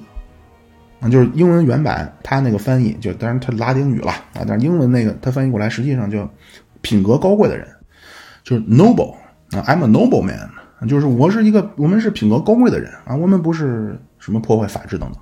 [1.01, 6.25] 啊，就是英文原版他那个翻译，就当然他拉丁语了啊，但是英文那个他翻译过来，实际上就
[6.83, 7.67] 品格高贵的人，
[8.45, 9.17] 就是 noble
[9.53, 10.51] 啊，I'm a noble man，
[10.89, 15.21] 就是我是一个，我们是品格高贵的人啊，我们不是什么破坏法治等等。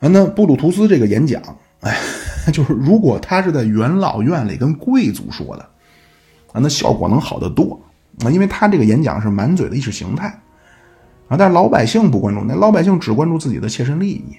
[0.00, 1.42] 啊，那布鲁图斯这个演讲，
[1.80, 1.98] 哎，
[2.52, 5.62] 就是如果他是在元老院里跟贵族说的，
[6.52, 7.80] 啊，那效果能好得多
[8.24, 10.38] 啊，因为他这个演讲是满嘴的意识形态。
[11.28, 11.34] 啊！
[11.36, 14.36] 但是老百姓不关注，那老百姓只关注自己的切身利益。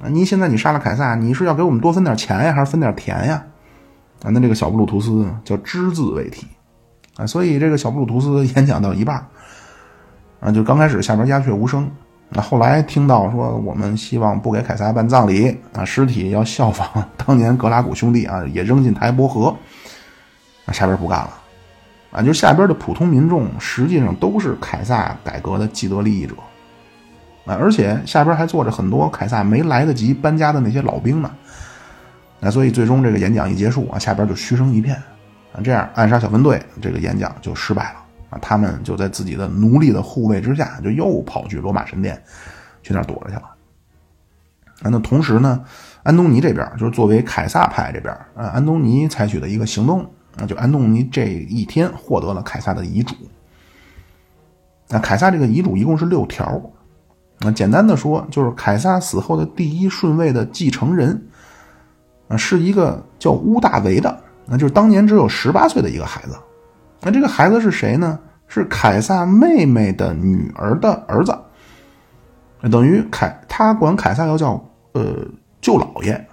[0.00, 0.06] 啊！
[0.08, 3.44] 你现在你杀了凯撒，你是要给我们多分点钱呀，还是分点田呀？
[4.22, 4.30] 啊！
[4.30, 6.46] 那这个小布鲁图斯叫只字未提。
[7.16, 7.26] 啊！
[7.26, 9.24] 所以这个小布鲁图斯演讲到一半，
[10.40, 11.90] 啊，就刚开始下边鸦雀无声。
[12.28, 16.88] 那后来听到说我们希望不给凯撒办葬礼，啊，尸体要效仿
[17.26, 19.54] 当年格拉古兄弟啊，也扔进台伯河。
[20.66, 21.30] 啊，下边不干了。
[22.12, 26.34] 啊，就下边的普通民众实际上都是凯撒改革的既得利益者，
[27.46, 31.30] 啊，而且下边还坐着很多凯撒没来得及搬家的那些老兵呢，
[32.40, 35.00] 那所以最终这个演讲一结束啊，下边就嘘声一片，
[35.52, 42.22] 啊，这样暗杀小分队这个演讲就失败了，啊，他们就在自己的奴隶的护卫之下，就又跑去罗马神殿
[42.82, 43.42] 去那儿躲着去了，
[44.82, 45.64] 啊，那同时呢，
[46.02, 50.08] 安东尼这边就是作为凯撒派这边，啊，安东尼采取的一个行动。
[50.36, 53.16] 那就安东尼这一天获得了凯撒的遗嘱。
[54.88, 56.62] 那凯撒这个遗嘱一共是六条。
[57.40, 61.20] 那简单的说，就是凯撒死后的第一顺位的继承人，
[62.28, 66.36] 啊，是一个叫乌大维的，那就是当年只有十八岁的一个孩子。
[67.00, 68.18] 那这个孩子是谁呢？
[68.48, 71.32] 是凯撒妹妹的女儿的儿子。
[72.68, 74.60] 等于凯他管凯撒要叫
[74.92, 75.24] 呃
[75.60, 76.26] 舅老爷，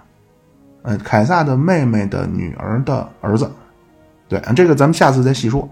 [0.82, 3.48] 呃，凯撒的妹妹的女儿的儿子。
[4.28, 5.66] 对，这个咱们下次再细说。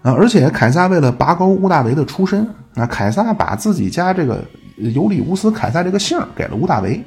[0.00, 4.42] 啊，而且凯撒为了拔高乌大维的出身，那凯撒把自己家这个
[4.76, 7.04] 尤里乌斯凯撒这个姓给了乌大维。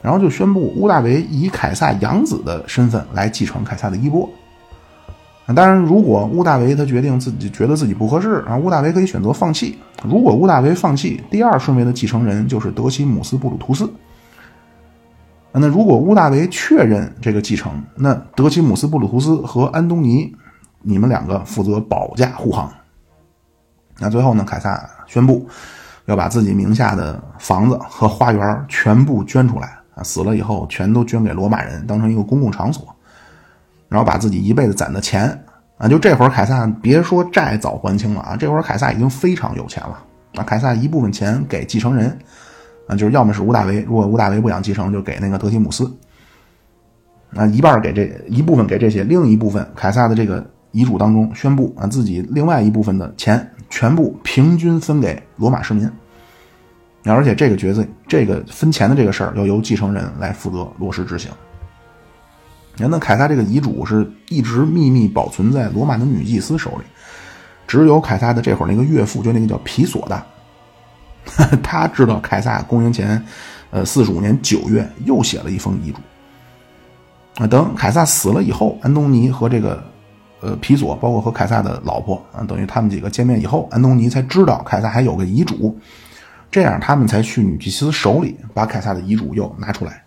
[0.00, 4.28] 然后就宣布乌大维以凯撒养子的身份来继承凯撒的衣钵。
[5.54, 9.78] 当然，如果乌大维他决定自己觉得自己不合适，啊，乌大维可以选择放弃。
[10.04, 13.90] 如果乌大维放弃，第二顺位的继承人就是德西姆斯布鲁图斯。
[15.52, 20.30] 那如果乌大维确认这个继承，那德西姆斯布鲁图斯和安东尼，
[20.82, 22.70] 你们两个负责保驾护航。
[23.98, 25.48] 那最后呢，凯撒宣布
[26.04, 32.86] 要把自己名下的房子和花园全部捐出来死了以后全都捐给罗马人，当成一个公共场所。
[33.88, 35.42] 然后把自己一辈子攒的钱
[35.78, 39.98] 啊，就这会儿凯撒别说债早还清了啊，这会儿凯撒已经非常有钱了
[40.34, 40.44] 啊。
[40.44, 42.18] 凯撒一部分钱给继承人
[42.86, 45.90] 啊，就是要么是吴大维，如果吴大维不想继承，就给那个德提姆斯。
[47.34, 55.90] 啊，一半给这一部分给这些，另一部分凯撒的这个遗嘱当中宣布啊，自己另外一部分的钱全部平均分给罗马市民。
[57.04, 61.30] 而且这个角色，这个分钱的这个事儿要由继承人来负责落实执行。
[62.76, 66.84] 那凯撒这个遗嘱是一直秘密保存在罗马的女祭司手里，
[67.66, 70.22] 只有凯撒的这会儿那个岳父，就那个叫皮索的，
[71.60, 73.20] 他知道凯撒公元前
[73.70, 75.98] 呃四十五年九月又写了一封遗嘱。
[77.42, 79.82] 啊，等凯撒死了以后，安东尼和这个
[80.40, 85.76] 呃皮索，包括和凯撒的老婆啊，等于他们几个见面以后，安东尼才知道凯撒还有个遗嘱，
[86.50, 90.02] 这样他们才去女祭司手里把凯撒的遗嘱又拿出来。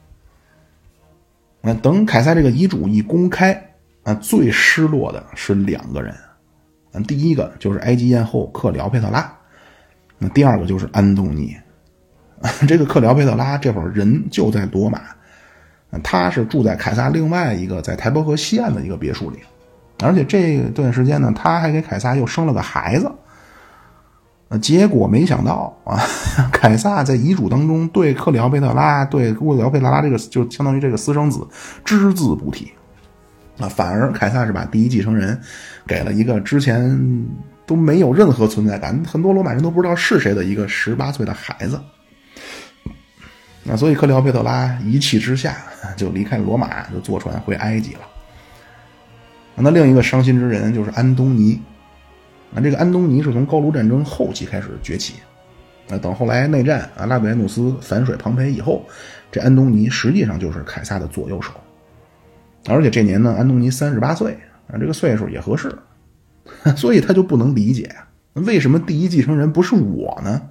[1.61, 3.53] 那等凯撒这个遗嘱一公开，
[4.03, 6.15] 啊，最失落的是两个人，
[6.93, 9.31] 嗯，第一个就是埃及艳后克辽佩特拉，
[10.17, 11.55] 那第二个就是安东尼。
[12.67, 15.01] 这个克辽佩特拉这会儿人就在罗马，
[16.01, 19.37] 他是住在凯撒另外一个在台伯河西岸的一个别墅里，
[19.99, 23.11] 而且这段时间呢，他还给凯撒又生了个孩子。
[24.57, 25.97] 结果没想到啊，
[26.51, 31.47] 凯撒在遗嘱当中对克里奥佩特拉、对克里奥佩特拉这个就相当于这个私生子
[31.85, 32.69] 只字不提，
[33.59, 35.39] 啊，反而凯撒是把第一继承人
[35.87, 37.25] 给了一个之前
[37.65, 41.79] 都没有任何存在感、很多罗马人都不知道是谁的一个十八岁的孩子。
[43.63, 45.55] 那所以克里奥佩特拉一气之下
[45.95, 47.99] 就离开罗马，就坐船回埃及了。
[49.55, 51.61] 那另一个伤心之人就是安东尼。
[52.53, 55.15] 啊，这个安东尼是从高卢战争后期开始崛起，
[55.89, 58.85] 啊，等后来内战啊，拉比埃努斯反水庞培以后，
[59.31, 61.51] 这安东尼实际上就是凯撒的左右手，
[62.67, 64.37] 而且这年呢，安东尼三十八岁
[64.67, 65.73] 啊，这个岁数也合适，
[66.75, 67.89] 所以他就不能理解
[68.33, 70.41] 为什么第一继承人不是我呢？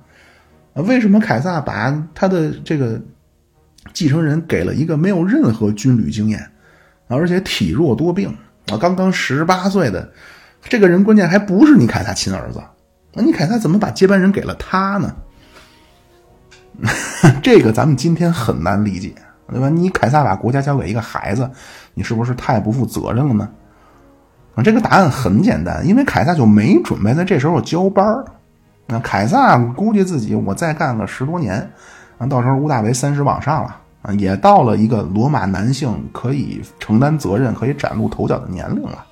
[0.75, 2.99] 为什么凯撒把他的这个
[3.93, 6.51] 继承人给了一个没有任何军旅经验，
[7.09, 8.29] 而且体弱多病
[8.69, 10.11] 啊，刚刚十八岁的？
[10.63, 12.61] 这个人关键还不是你凯撒亲儿子，
[13.13, 15.15] 那你凯撒怎么把接班人给了他呢？
[17.43, 19.15] 这个咱们今天很难理解，
[19.51, 19.69] 对吧？
[19.69, 21.51] 你凯撒把国家交给一个孩子，
[21.95, 23.49] 你是不是太不负责任了呢？
[24.63, 28.25] 这个答案很简单，因为凯撒就没准备在这时候交班儿。
[28.87, 31.71] 那凯撒估计自己我再干个十多年，
[32.19, 39.07] 啊，到时候屋大维三十往上了，啊，也到了一个罗马男性可以承担责任、可以崭露头角的年龄了。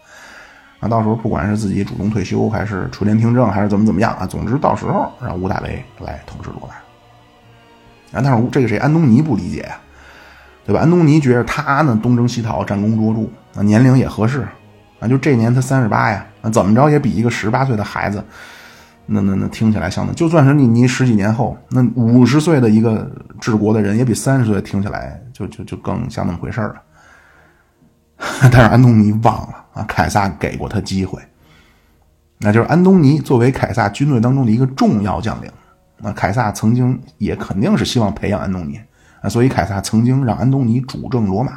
[0.81, 6.75] 啊，到时候不管是自己主动退休，还是垂帘听政，还是怎么怎么样啊，总之到时候让吴大维来统治罗马。
[8.19, 9.77] 啊，但是这个谁，安东尼不理解呀，
[10.65, 10.81] 对吧？
[10.81, 14.47] 安东尼觉得他呢东征西讨，战功卓著，啊，年龄也合适，
[15.01, 18.25] 啊，就这年他三十八呀，那怎么着也比一个十八岁的孩子，
[19.05, 23.11] 那那那听起来像，就算是你你十几年后，那五十岁的一个
[23.41, 26.77] 治国的人，也比三十岁听起来就就就更像那么回事了。
[28.51, 31.23] 但是安东尼忘了啊，凯撒给过他机会，
[32.39, 35.51] 那就是安东尼作为凯撒军队当中的一个重要将领，
[35.99, 38.81] 那凯撒曾经也肯定是希望培养安东尼
[39.23, 41.53] 啊，所以凯撒曾经让安东尼主政罗马。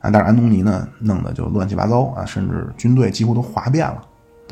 [0.00, 4.02] 啊，但是安东尼呢弄得就乱七八糟啊，甚至军队几乎都哗变了。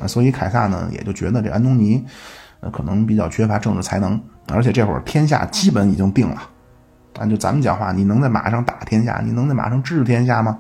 [0.01, 2.05] 啊，所以凯撒呢也就觉得这安东尼
[2.73, 4.19] 可能比较缺乏政治才能，
[4.49, 6.41] 而且这会儿天下基本已经定了。
[7.13, 10.57] 但，就咱们讲话，你能在马上打天下，你能在马上治天下吗？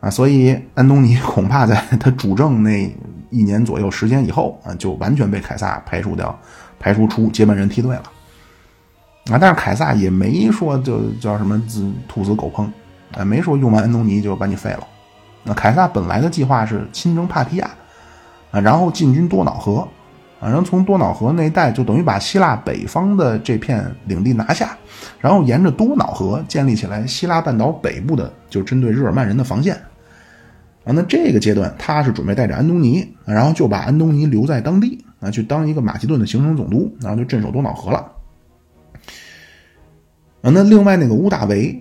[0.00, 2.90] 啊，所以安东尼 恐怕在他主政那
[3.30, 6.38] 一年左右时间以后啊，就完全被凯撒排除掉，
[6.78, 8.02] 排除出接班人梯队了。
[9.30, 11.60] 啊，但是凯撒也没说就叫什么
[12.08, 12.66] 兔死狗烹，
[13.18, 14.86] 啊，没说用完安东尼就把你废了。
[15.44, 17.68] 那凯撒本来的计划是亲征帕提亚，
[18.50, 19.86] 啊，然后进军多瑙河，
[20.40, 24.74] 啊，然后从多瑙河那一带就等于把希腊北方的这片领地拿下，
[25.20, 29.78] 然后沿着多瑙河建立起来希腊半岛北部的就针对日耳曼人的防线。
[30.88, 38.10] 啊，那这个阶段他是准备带着安东尼，然后就把安东尼留在当地啊，去当一个马其顿的行省总督，然后就镇守多瑙河了。
[40.40, 41.78] 啊，那另外那个乌大维，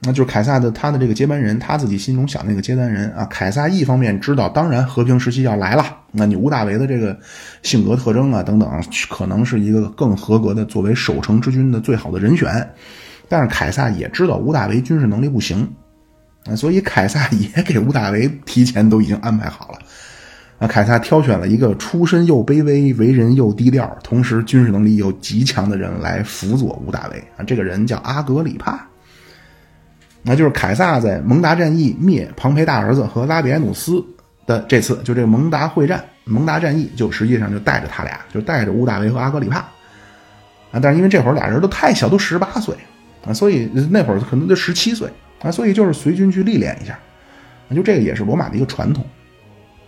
[0.00, 3.24] 那就是凯撒的他的这个接班人，他自己心中想那个接班人啊。
[3.26, 7.16] 凯撒一方面知道，当然和平时期要来了，那你乌大维的这个
[7.62, 8.68] 性格特征啊等等，
[9.08, 12.68] 可能是一个更合格的作为守城之君的最好的人选。
[13.28, 15.70] 但是凯撒也知道乌大维军事能力不行，
[16.46, 19.78] 啊，所以凯撒也给乌大维提前都已经安排好了。
[20.58, 27.18] 啊，凯撒挑选了一个出身又卑微、为人又低调，同时军事能力又极强的人来辅佐乌大维。
[27.36, 28.86] 啊，这个人叫阿格里帕。
[30.22, 34.02] 那就是凯撒在蒙达战役灭庞培大儿子和拉比埃努斯
[34.46, 39.58] 的这次，就这个蒙达会战、蒙达战役，就实际上就带着他俩，就带着乌大维和阿格里帕。
[40.70, 42.74] 啊，但是因为这会儿俩人都太小，都十八岁
[43.26, 45.08] 啊，所以那会儿可能就十七岁
[45.40, 46.98] 啊，所以就是随军去历练一下。
[47.68, 49.04] 那就这个也是罗马的一个传统。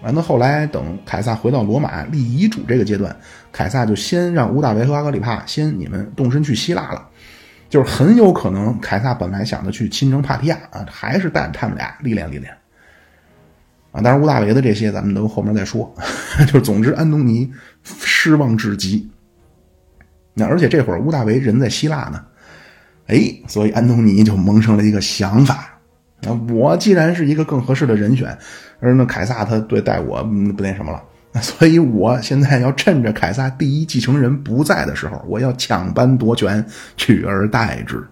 [0.03, 3.15] 完了，后来等凯撒回到罗马立遗嘱这个阶段，
[3.51, 7.09] 凯撒就先让乌大维和阿格里帕先你们动身去希腊了，
[7.69, 12.53] 就是很有可能凯撒本来想着去亲征帕提亚啊，还是带着他们俩历练历练
[13.91, 14.01] 啊。
[14.01, 15.93] 当然乌大维的这些咱们都后面再说，
[16.47, 17.51] 就是总之安东尼
[17.83, 19.11] 失望至极。
[20.35, 22.23] 那而且这会儿乌大维人在希腊呢，
[23.07, 25.73] 哎，所以安东尼就萌生了一个想法。
[26.27, 28.37] 啊，我既然是一个更合适的人选，
[28.81, 31.03] 而那凯撒他对待我不那什么了，
[31.43, 36.65] 所以我现在要趁着凯撒第一继承人不在的时候，我要抢班夺权，
[36.97, 38.03] 取而代之。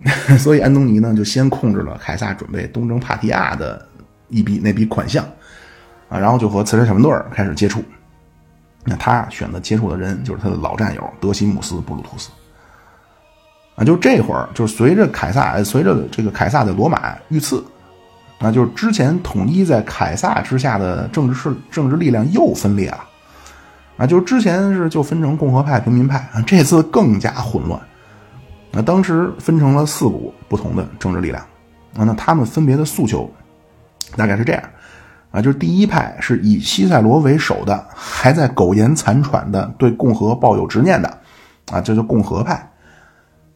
[0.38, 3.84] 所以安东尼呢，就先控制了凯撒准备东征帕提亚的
[4.28, 5.24] 一笔那笔款项，
[6.08, 7.84] 啊，然后就和刺杀小分队开始接触。
[8.84, 12.30] 那他选择接触的人就是他的老战友德西姆斯·布鲁图斯。
[13.80, 17.64] 啊，就这会儿，就是随着凯撒，随着这个凯撒在罗马遇刺，
[18.38, 23.00] 啊，就是之前统一在凯撒之下的政治势政治力量又分裂了，
[23.96, 27.80] 啊，就是之前是就分成共和派、平民派，啊，这次更加混乱，
[28.70, 31.42] 那当时分成了四股不同的政治力量，
[31.96, 33.32] 啊，那他们分别的诉求
[34.14, 34.62] 大概是这样，
[35.30, 41.08] 啊，就是第一派是以西塞罗为首的，还在苟延残喘的对共和抱有执念的，
[41.72, 42.69] 啊，这就共和派。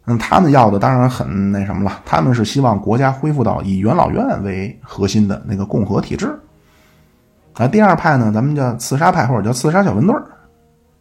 [0.07, 6.39] 嗯，他们要的当然很那什么了，他们是希望国家恢复到以元老院为核心的那个共和体制。
[7.55, 10.15] 啊，第二派呢，咱们叫刺杀派或者叫刺杀小分队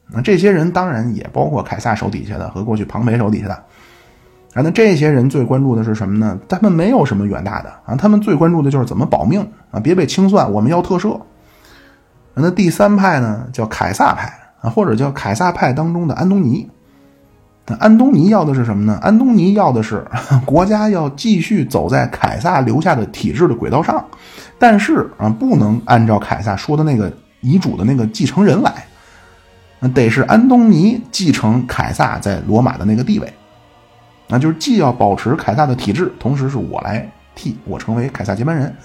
[0.08, 3.54] 那这些人当然也包括凯撒手底下的和过去庞培手底下的。
[3.54, 6.40] 啊，那这些人最关注的是什么呢？
[6.48, 9.42] 他们没有什么远大的啊，他们最关注的就是怎么保命
[9.72, 11.20] 啊，别被清算，我们要特赦。
[12.36, 14.32] 那第三派呢，叫凯撒派
[14.62, 16.70] 啊，或者叫凯撒派当中的安东尼。
[17.66, 19.00] 那安东尼要的是什么呢？
[19.02, 20.06] 安东尼要的是
[20.46, 24.06] 国家要继续走在凯撒留下的体制的轨道上，
[24.60, 27.10] 但是啊，不能按照凯撒说的那个
[27.40, 28.86] 遗嘱的那个继承人来，
[29.80, 33.34] 那得是安东尼继承凯撒在罗马的那个地位，
[34.28, 38.76] 那就是既要保持凯撒的体制，同时是我来替我成为凯撒接班人。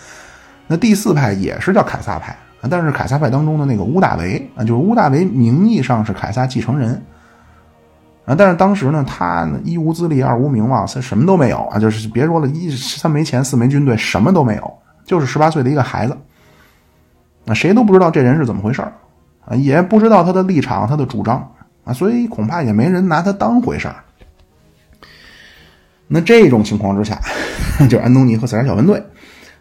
[0.69, 2.37] 那第四派也是叫凯撒派，
[2.71, 7.03] 但是凯撒派当中的那个乌大维啊，就是乌大维名义上是凯撒继承人。
[8.29, 8.35] 啊！
[8.37, 11.79] 但是当时呢，他一无资历，二无名望，他什么都没有啊！
[11.79, 16.15] 就是别说了，一三没钱，四没军队，什么都没有，就是十八岁的一个孩子。
[17.47, 18.83] 那谁都不知道这人是怎么回事
[19.47, 21.37] 啊，也不知道他的立场、他的主张
[21.85, 23.89] 啊，所以恐怕也没人拿他当回事
[26.07, 27.19] 那这种情况之下，
[27.89, 29.03] 就安东尼和刺杀小分队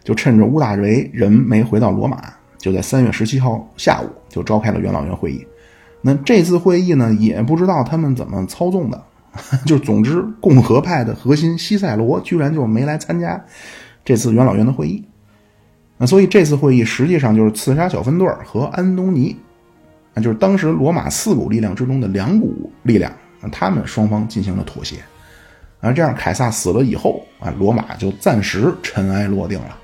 [0.04, 2.22] 就趁着乌大维人没回到罗马，
[2.58, 5.46] 就在三月十七号下午就召开了元老院会议。
[6.00, 9.02] 那这次会议呢，也不知道他们怎么操纵的，
[9.66, 13.42] 就总之，共和派的核心西塞罗居然就没来参加
[14.04, 15.04] 这次元老院的会议。
[15.96, 19.36] 那所以这次会议实际上就是刺杀小分队和安东尼，
[20.14, 23.12] 啊，就是当时罗马四股力量之中的两股力量，
[23.50, 24.96] 他们双方进行了妥协。
[25.80, 29.76] 啊，这样凯撒死了以后，啊，罗马就暂时尘埃落定了。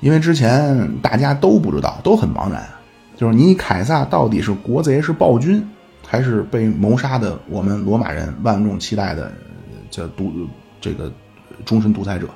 [0.00, 2.64] 因为之前大家都不知道，都很茫然。
[3.16, 5.66] 就是你凯撒到底是国贼是暴君，
[6.06, 9.32] 还是被谋杀的我们罗马人万众期待的
[9.90, 10.30] 叫独
[10.80, 11.10] 这个
[11.64, 12.28] 终身独裁者？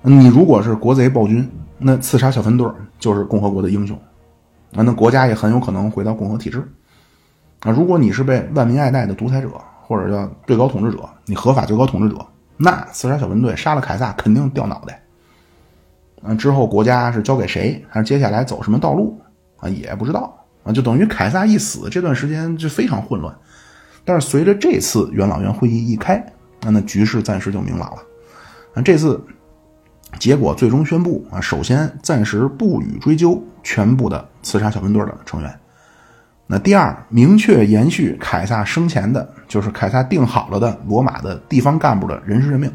[0.00, 1.46] 你如果是国贼暴君，
[1.78, 2.66] 那刺杀小分队
[2.98, 3.94] 就是共和国的英雄，
[4.74, 6.66] 啊，那国家也很有可能回到共和体制。
[7.60, 9.50] 啊，如果你是被万民爱戴的独裁者，
[9.82, 12.24] 或者叫最高统治者，你合法最高统治者，
[12.56, 15.02] 那刺杀小分队杀了凯撒肯定掉脑袋。
[16.22, 19.20] 嗯，之后国家是交给谁，还是接下来走什么道路？
[19.58, 23.34] 啊，也不知道啊，就等于凯撒一死，这段时间就非常混乱。
[24.04, 26.24] 但是随着这次元老院会议一开，
[26.62, 28.02] 那那局势暂时就明朗了。
[28.74, 29.20] 啊，这次
[30.18, 35.60] 结果最终宣布啊，首先暂时不予追究全部的刺杀小分队的成员。
[36.46, 42.72] 那第二，明确延续凯撒生前的，就是凯撒定好了的罗马的地方干部的人事任命。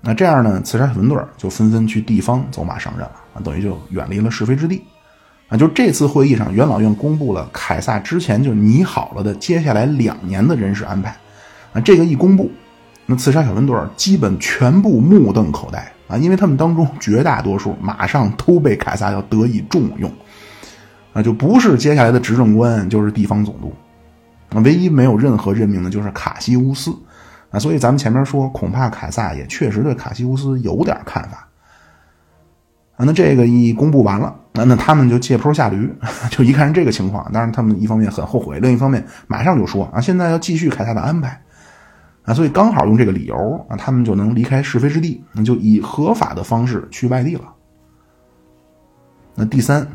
[0.00, 4.82] 那这样呢，刺杀小分队就纷纷去地方走马上任了啊，等于就远离了是非之地。
[5.48, 11.14] 啊，就这次会议上，元老院公布了凯撒之前就拟好了的接下来两年的人事安排。
[11.72, 12.50] 啊，这个一公布，
[13.06, 20.10] 那刺杀小分队基本全部目瞪口呆啊，因为他们当中绝大多数马上都被凯撒要得以重用。
[21.12, 23.72] 啊，就不是接下来的执政官，就是地方总督。
[24.50, 26.90] 啊，唯一没有任何任命的，就是卡西乌斯。
[27.50, 31.48] 啊，所以咱们前面说，恐怕凯撒也确实对卡西乌斯有点看法。
[32.96, 35.92] 啊，那这个一公布完了，那那他们就借坡下驴，
[36.30, 41.38] 就一看是这个情况，当然他们一方面很后悔，另一方面马上就说啊，现在要继续凯撒的安排。
[42.22, 43.36] 啊，所以刚好用这个理由
[43.68, 47.42] 啊，他们就能离开是非之地，那就以合法的方式去外地了。
[49.34, 49.86] 那第三。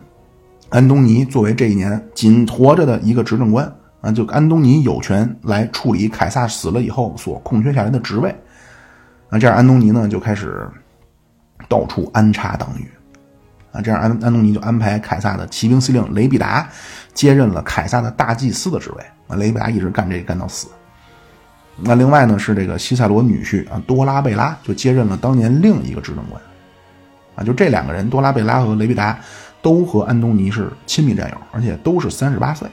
[0.71, 3.65] 安东尼作为这一年仅活着的一个执政官
[4.01, 8.29] 啊，就安东尼有权来处理凯撒死了以后所空缺下来的职位
[9.31, 9.39] 啊。
[9.39, 10.69] 这样安东尼呢就开始
[11.67, 12.87] 到处安插党羽
[13.71, 13.81] 啊。
[13.81, 16.67] 这样安安东尼就安排凯撒的骑兵司令雷必达
[17.13, 19.35] 接任了凯撒的大祭司的职位啊。
[19.35, 20.67] 雷必达一直干这个干到死。
[21.77, 26.41] 那另外呢是这个西塞罗女婿啊多拉贝拉就接任了当年另一个执政官
[27.35, 27.43] 啊。
[27.43, 29.19] 就这两个人多拉贝拉和雷必达。
[29.61, 32.65] 都和安东尼是亲密战友，而且都是三十八岁。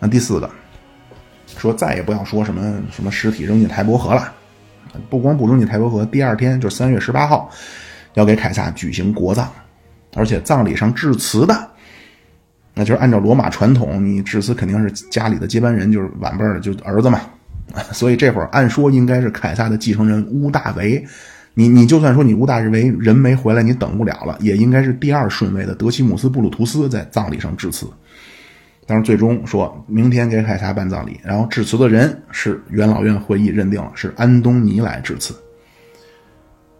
[0.00, 0.50] 那第四个，
[1.46, 4.32] 说再也不要说什么什么尸体扔进台伯河了，
[5.08, 7.48] 不光不扔进台伯河，第二天就三月十八号，
[8.14, 9.48] 要给凯撒举行国葬，
[10.14, 11.70] 而且葬礼上致辞的，
[12.74, 17.20] 那就是按照罗马传统，你致辞肯定是家里的接班人，就是晚辈的，就儿子嘛，
[17.92, 21.04] 所以这会儿按说应该是凯撒的继承人乌大维。
[21.54, 27.84] 你你就算说你乌大维人没回来，你等不了了，也应该是第二顺位的德西姆斯布鲁图斯在葬礼上致辞。
[28.86, 35.34] 但是最终说明天给凯撒办葬礼，然后致辞的人是元老院会议认定了是安东尼来致辞。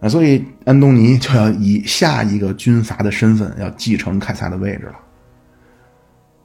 [0.01, 4.95] 啊，所以安东尼就要以下一个军阀的身份要继承凯撒的位置了。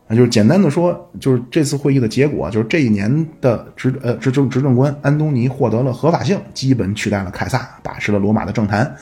[0.08, 8.94] 啊就是简单的说，就是这次会议的结果，就是这一年的执呃执政执政官安东尼获得了合法性，基本取代了凯撒，把持了罗马的政坛。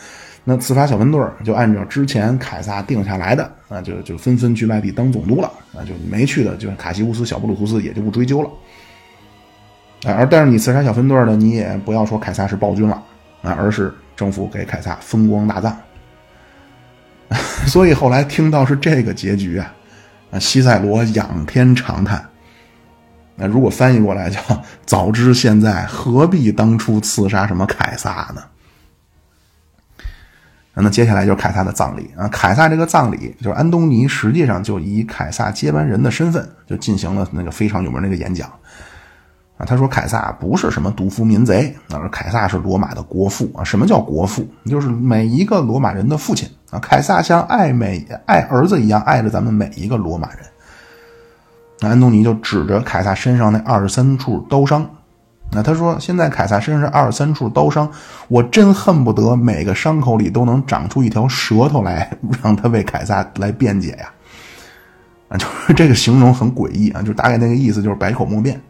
[0.44, 5.52] 那刺杀小分队就按照之前凯撒定下来的，啊，就就纷纷去外地当总督了。
[5.74, 8.50] 啊，就没去的，就是卡西乌斯、小布鲁图斯也就不追究了。
[10.04, 13.04] 啊，而但是你刺杀小分队呢，你也不要说凯撒是暴君了，
[13.42, 15.78] 啊，而是政府给凯撒风光大葬。
[17.68, 19.74] 所以后来听到是这个结局啊。
[20.40, 22.26] 西塞罗仰天长叹。
[23.36, 24.40] 那如果翻译过来叫
[24.86, 28.42] “早知现在，何必当初刺杀什么凯撒呢？”
[30.74, 32.28] 那接下来就是凯撒的葬礼啊。
[32.30, 38.50] 凯撒这个葬礼，就是安东尼实际上就以凯撒接班人的身份，就进行了那个非常有名那个演讲。
[39.66, 43.64] 他说凯撒不是什么毒夫民贼，而凯撒是罗马的国父啊。
[43.64, 44.48] 什么叫国父？
[44.66, 46.80] 就是每一个罗马人的父亲啊。
[46.80, 50.40] 凯撒像爱每爱儿子一样爱着咱们每一个罗马人。
[51.80, 54.88] 那安东尼就指着凯撒身上那二十三处刀伤，
[55.52, 57.90] 那他说现在凯撒身上二十三处刀伤，
[58.28, 62.12] 我真恨不得每个伤口里都能长出一条舌头来，
[62.44, 64.12] 让他为凯撒来辩解呀。
[65.28, 68.62] 啊，就是这个形容很诡异啊，就大概那个意思，就是百口莫辩。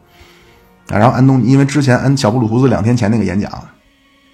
[1.00, 3.52] 然后安东尼，因为之前安小布鲁图斯两天前那个演讲，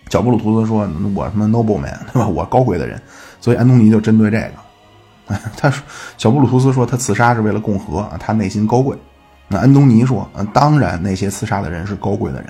[0.10, 2.28] 小布鲁图斯说：“我什么 nobleman 对吧？
[2.28, 3.02] 我高贵的人。”
[3.40, 5.84] 所以安东尼就针对这个， 他说
[6.18, 8.98] ：“小布鲁图斯说他刺杀是为了共和，他内心高贵。”
[9.48, 12.50] 那安东尼说：“嗯，当然那些刺杀的人是高贵的人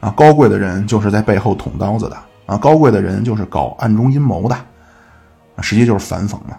[0.00, 2.16] 啊，高贵的人就是在背后捅刀子的
[2.46, 4.56] 啊，高贵的人就是搞暗中阴谋的，
[5.60, 6.56] 实际就是反讽嘛。”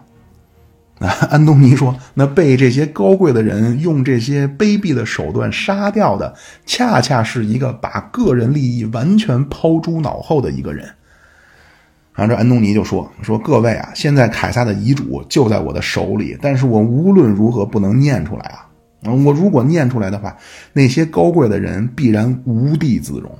[1.07, 6.33] 安东尼说：“那被这些高贵的人用这些卑鄙的手段杀掉的，
[6.65, 10.87] 恰恰是一个把个人利益完全抛诸脑后的一个人。”
[12.15, 18.69] 然后这安东尼就说：“说各位啊，现在凯撒的遗嘱就在我的手里，但是我无论如何不能念出来啊！
[19.25, 20.37] 我如果念出来的话，
[20.71, 23.31] 那些高贵的人必然无地自容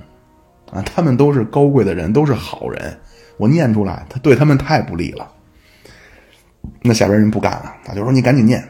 [0.71, 0.81] 啊！
[0.81, 2.97] 他们都是高贵的人，都是好人，
[3.37, 5.29] 我念出来，他对他们太不利了。”
[6.81, 8.63] 那下边人不干了，他就说：“你赶紧念。”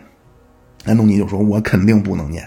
[0.85, 2.43] 安东尼就说：“我肯定不能念。”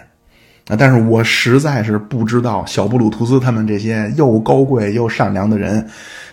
[0.68, 5.88] 啊，但是我实在是不知道小布鲁图斯他们这些又高贵又善良的人，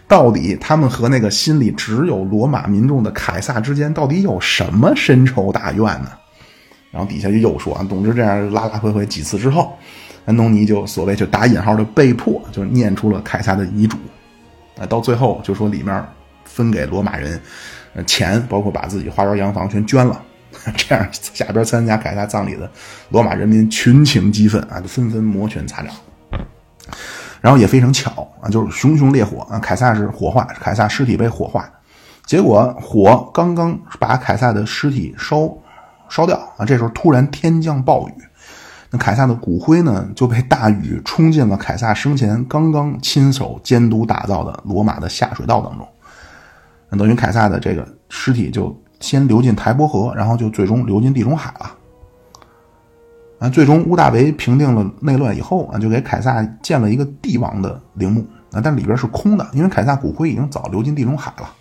[0.08, 6.10] 到底他们和那个心里只有罗马民众的凯撒之间到底有什么深仇大怨呢？
[6.90, 9.78] 然后底下就又说啊，总之这样拉拉回回几次之后，
[10.26, 13.98] 安东尼就所谓就打引号的被迫就念出了凯撒的遗嘱。
[14.80, 16.04] 啊，到最后就说里面
[16.44, 17.40] 分给罗马人。
[18.08, 20.22] 钱包括把自己花园洋房全捐了，
[20.76, 22.70] 这样下边参加凯撒葬礼的
[23.10, 25.94] 罗马人民群情激愤啊，就纷纷摩拳擦掌。
[27.42, 31.70] 然后也非常巧啊，就是熊熊烈火啊，凯撒是火化，凯撒尸体被火化，
[32.26, 35.50] 结果火刚刚把凯撒的尸体烧
[36.08, 38.14] 烧掉啊，这时候突然天降暴雨，
[38.90, 45.86] 那凯撒的骨灰呢就被大雨冲进了凯撒生前刚刚亲手监督打造的罗马的下水道当中，
[46.98, 51.76] 等于凯撒的这个尸体就先流进台伯河，然后就最终流进地中海了。
[53.40, 61.54] 啊，最终屋大维平定了内乱以后啊，就给凯撒建了一个帝王的陵墓啊，但里边是空的，因为凯撒骨灰已经早流进地中海了。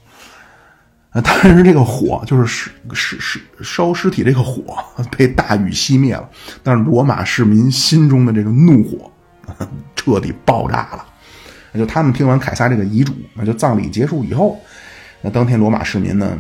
[1.11, 4.63] 啊，但是这个火就是尸尸尸烧尸体这个火
[5.11, 6.29] 被大雨熄灭了，
[6.63, 9.11] 但是罗马市民心中的这个怒火
[9.97, 11.05] 彻底爆炸了。
[11.73, 14.61] 那就他们听完凯撒这个遗嘱，那就葬礼结束以后，
[15.23, 16.37] 那当天罗马市民呢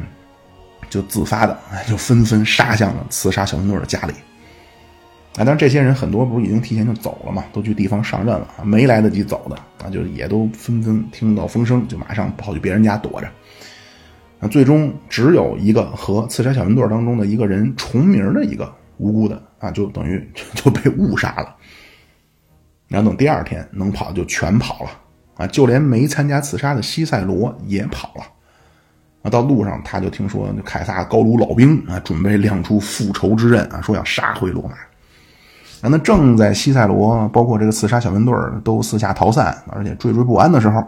[0.90, 1.58] 就自发的
[1.88, 4.12] 就纷纷杀向了刺杀小分队的家里。
[5.34, 13.26] 啊，当然，这些人很多不是已经提前就走了嘛，都去地方上任了，没来得及走的啊，就也都纷纷听到风声，就马上跑去别人家躲着。
[14.38, 20.22] 那，最终只有一个和刺杀小分队当中的一个人重名的一个无辜的啊，就等于
[20.54, 21.56] 就被误杀了。
[22.88, 24.90] 然后等第二天能跑就全跑了
[25.36, 28.24] 啊，就连没参加刺杀的西塞罗也跑了。
[29.22, 34.74] 啊，到路上他就听说凯撒高卢老兵啊，准备亮出复仇之刃啊，说要杀回罗马。
[35.84, 40.78] 那正在西塞罗，包括这个刺杀小分队都四下逃散，而且惴惴不安的时候，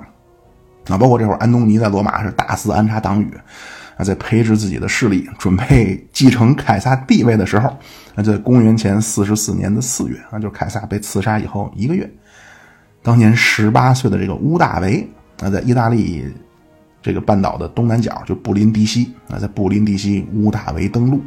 [0.87, 3.29] 啊，包括这会儿安东尼在罗马是大肆安插党羽，
[3.97, 7.69] 啊，在培植自己的势力，准备继承凯撒地位的时候，
[8.15, 12.09] 啊，在公元前四十四年的四月，啊，就是凯撒被刺杀以后一个月，
[13.03, 15.05] 当年十八岁的这个乌大维，
[15.43, 16.33] 啊，在意大利
[17.05, 21.21] 这个半岛的东南角，就布林迪西，啊，在布林迪西，乌大维登陆。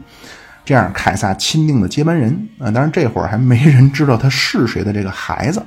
[0.65, 5.63] 这样，凯撒钦定的接班人啊，当然这会儿还没人知道他是谁的这个孩子，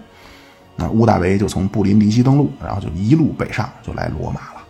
[0.75, 4.61] 那乌大维就从布林迪西登陆，然后就一路北上，就来罗马了。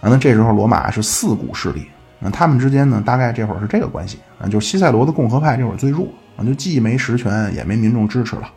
[0.00, 1.86] 啊，那这时候罗马是四股势力，
[2.18, 6.08] 那他们之间呢，大概这会儿是这个关系啊，就是西塞罗的共和派这会儿最弱
[6.38, 8.50] 啊，就既没实权，也没民众支持了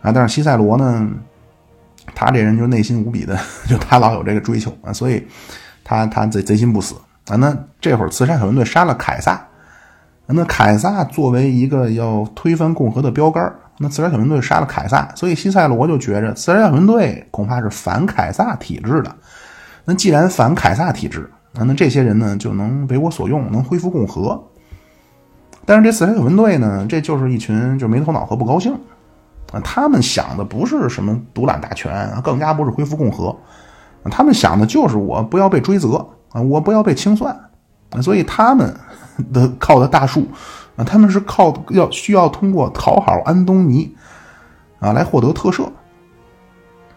[0.00, 0.10] 啊。
[0.10, 1.08] 但是西塞罗呢，
[2.14, 3.38] 他这人就内心无比的，
[3.68, 5.26] 就他老有这个追求啊，所以
[5.84, 6.94] 他他贼贼心不死
[7.28, 7.36] 啊。
[7.36, 9.44] 那这会儿刺杀小分队杀了凯撒。
[10.26, 19.16] 那凯撒作为一个要推翻共和的标杆那刺杀小分队杀了凯撒，所以西塞罗就觉着刺杀小分队恐怕是反凯撒体制的。
[19.86, 24.44] 那既然反凯撒体制，那那这些人呢就能为我所用，能恢复共和。
[25.64, 28.78] 但是这刺杀小分队呢，这就是一群就没头脑和不高兴。
[29.52, 33.36] 啊他们想的不是什么独揽大权，更加不是恢复共和，
[34.10, 37.38] 他们想的就是我不要被追责啊，我不要被清算，
[38.02, 38.74] 所以他们。
[39.32, 40.28] 的靠的大树
[40.76, 43.92] 啊，他们是靠要需要通过讨好安东尼
[44.78, 45.68] 啊来获得特赦。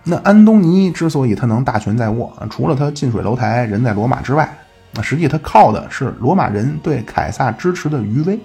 [0.03, 4.55] 那安东尼之所以他能大权在握，除了他近水楼台人在罗马之外，
[4.93, 8.39] 那实际他靠的是罗马人对凯撒支持的余威。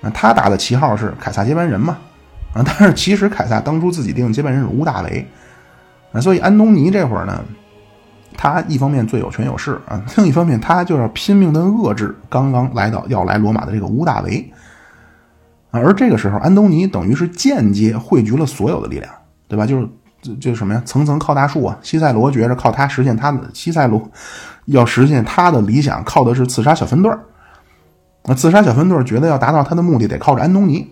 [0.00, 1.98] 那他打的旗号是凯撒接班人嘛？
[2.54, 5.26] 啊，但是其实凯撒当初自己定接班人是屋大维
[6.12, 7.42] 啊，所以安东尼这会儿呢。
[8.36, 14.50] 他一方面最有权有势啊，另一方面他就要拼命的遏制刚刚来到要来罗马的这个乌大维
[15.70, 15.80] 啊。
[15.80, 19.12] 而这个时候，安东尼等于是间接汇聚了所有的力量，
[19.46, 19.66] 对吧？
[19.66, 21.76] 就是就是什么呀，层层靠大树啊。
[21.82, 24.10] 西塞罗觉着靠他实现他的西塞罗
[24.66, 27.12] 要实现他的理想，靠的是刺杀小分队
[28.24, 30.88] 那刺杀小分队觉得要达到他的目的，得靠着安东尼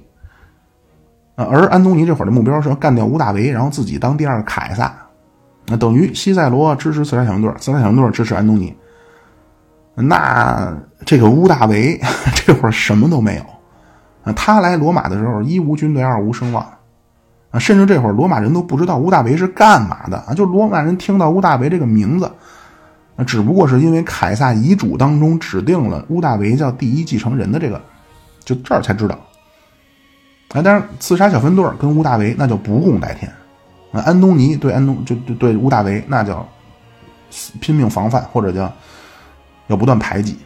[1.44, 4.92] 而安东尼这会儿的目标是要干掉乌大维，然后自己当第二个凯撒。
[5.66, 8.74] 那等于西塞罗支持刺杀小分队，刺杀小分队支持安东尼。
[9.94, 12.00] 那这个屋大维
[12.46, 13.42] 这会儿什么都没有
[14.22, 14.32] 啊！
[14.32, 16.64] 他来罗马的时候，一无军队，二无声望
[17.50, 17.58] 啊！
[17.58, 20.34] 甚至这会儿罗马人都不知道屋大维是干嘛的啊！
[20.34, 22.30] 就罗马人听到屋大维这个名字，
[23.16, 27.80] 那只不过是因为凯撒遗嘱当中指定了屋大维叫第一继承人的这个，
[28.44, 29.18] 就这儿才知道。
[30.48, 33.30] 啊，但是刺杀小分队跟乌大维那就不共戴天。
[33.92, 36.46] 啊，安东尼对安东就对对乌大维那叫
[37.60, 38.72] 拼命防范，或者叫
[39.66, 40.38] 要不断排挤。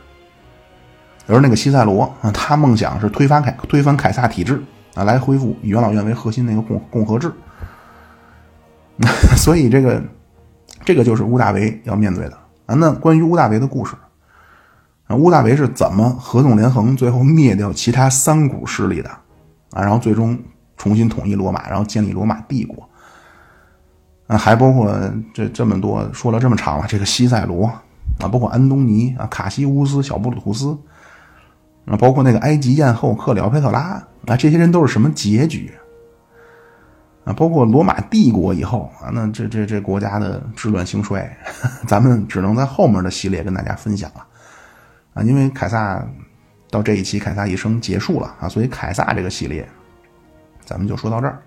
[1.29, 4.63] 而那个西塞罗啊，他梦想是推翻凯推翻凯撒体制
[4.95, 7.33] 啊，来恢复以元老院为核心那个共共和制。
[9.37, 10.03] 所以这个
[10.85, 12.37] 这个就是乌大维要面对的
[12.67, 12.75] 啊。
[12.75, 13.95] 那关于乌大维的故事
[15.07, 19.11] 啊，乌大维是怎么合纵连横，最后灭掉其他三股势力的
[19.73, 19.83] 啊？
[19.83, 20.39] 然后最终
[20.77, 22.89] 重新统一罗马，然后建立罗马帝国。
[24.29, 24.97] 啊，还包括
[25.35, 30.79] 这这么多说了这么长了，这个西塞罗啊，包括安东尼啊，卡西乌斯、小布鲁图斯
[31.87, 35.71] 啊，包括那个埃及艳后克里奥佩特拉啊，这些人都是什么结局？
[37.25, 41.37] 啊，包括罗马帝国以后啊，那这这这国家的治乱兴衰，
[41.87, 44.27] 咱们只能在后面的系列跟大家分享了。
[45.15, 46.03] 啊，因为凯撒
[46.73, 49.69] 到这一期凯撒一生结束了啊，所以凯撒这个系列
[50.65, 51.39] 咱们就说到这儿。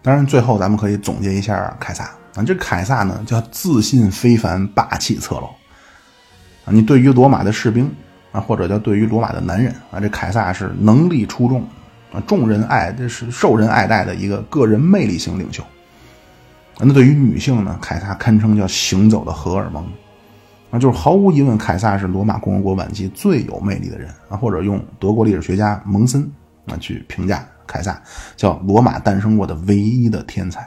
[0.00, 2.04] 当然，最后咱们可以总结一下凯撒
[2.36, 5.50] 啊，这凯撒呢叫自信非凡、霸气侧漏
[6.64, 6.66] 啊。
[6.66, 7.92] 你对于罗马的士兵
[8.30, 11.66] 啊，或者叫对于罗马的男人啊，这凯撒是能力出众。
[12.12, 15.62] 啊，众人爱，这是受人爱戴的一个个人魅力型领袖。
[16.78, 19.86] 那对于女性呢，凯撒堪称叫行走的荷尔蒙。
[20.70, 26.22] 啊，就是毫无疑问，凯撒是罗马共和国晚期最有魅力的人啊，或者用德国历史学家蒙森
[26.66, 28.00] 啊去评价凯撒，
[28.36, 30.60] 叫罗马诞生过的唯一的天才。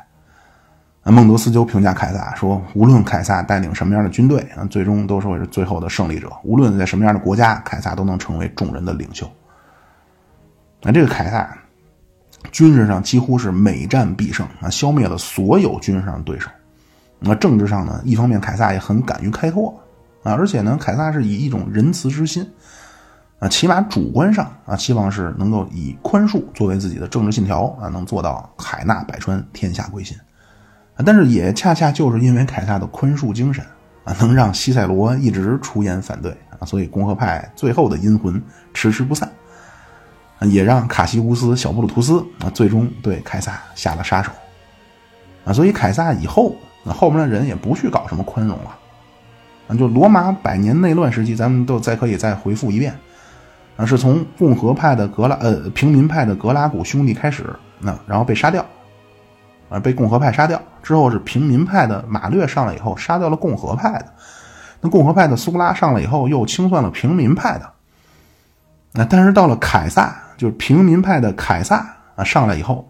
[1.03, 6.31] 啊，孟德斯鸠评价凯撒说，无论凯撒带领什么样的军队啊，最终都是会是最后的胜利者。
[6.43, 9.29] 无论在什么样的国家，凯撒都能成为众人的领袖。
[10.81, 11.57] 那这个凯撒，
[12.51, 16.49] 军事上几乎是每战必胜啊，消灭了所有军事上的对手。
[17.19, 19.77] 那政治上呢，一方面凯撒也很敢于开拓
[20.23, 22.49] 啊，而且呢，凯撒是以一种仁慈之心
[23.39, 30.17] 啊，起码主观上啊，希望是能够以宽恕作为自己的政治信条啊，能做到海纳百川，天下归心。
[31.05, 33.65] 但是也恰恰就是因为凯撒的宽恕精神
[34.03, 38.41] 啊，能让西塞罗一直出言反对啊，所以共和派最后的阴魂
[38.73, 39.29] 迟迟不散。
[40.49, 44.29] 也让卡西乌斯、小布鲁图斯啊，最终对凯撒下了杀手
[45.45, 46.53] 啊，所以凯撒以后
[46.83, 48.77] 那后面的人也不去搞什么宽容了，
[49.67, 52.93] 啊就罗马百年内乱时期，咱们都再可以再回复一遍
[53.77, 57.45] 啊，是从共和派的格拉呃平民派的格拉古兄弟开始，
[57.79, 58.65] 那然后被杀掉
[59.69, 64.13] 啊，被共和派杀掉之后是平民派的马略上来以后杀掉了共和派的，
[64.81, 67.69] 那共和派的苏拉上来以后又清算了平民派的，
[68.91, 70.15] 那但是到了凯撒。
[70.35, 72.89] 就是平民派的凯撒啊，上来以后，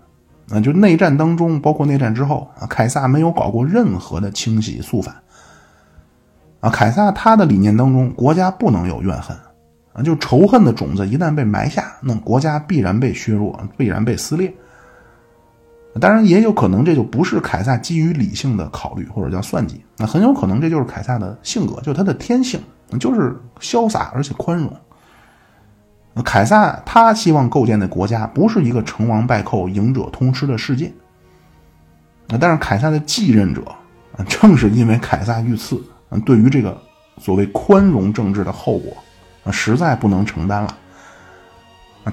[0.49, 5.13] 啊，就内战当中，包括内战之后啊，凯撒没有搞过任何的清洗肃反。
[6.63, 9.35] 啊，凯撒他的理念当中，国家不能有怨恨，
[9.91, 14.53] 啊，就仇恨的种子一旦被埋下，那国家必然被削弱，必然被撕裂。
[15.99, 22.61] 当然，也有可能这就不是凯撒基于理性的考虑或者叫算计，那很有可能这就是凯撒的性格，就是他的天性，
[22.97, 24.73] 就是潇洒而且宽容。
[26.23, 30.89] 凯撒他希望构建的国家不是一个成王败寇、赢者通吃的世界。
[32.39, 33.61] 但是凯撒的继任者
[34.29, 35.83] 正是因为凯撒遇刺，
[36.21, 36.75] 对于这个
[37.17, 38.95] 所谓宽容政治的后果
[39.43, 40.77] 啊，实在不能承担了。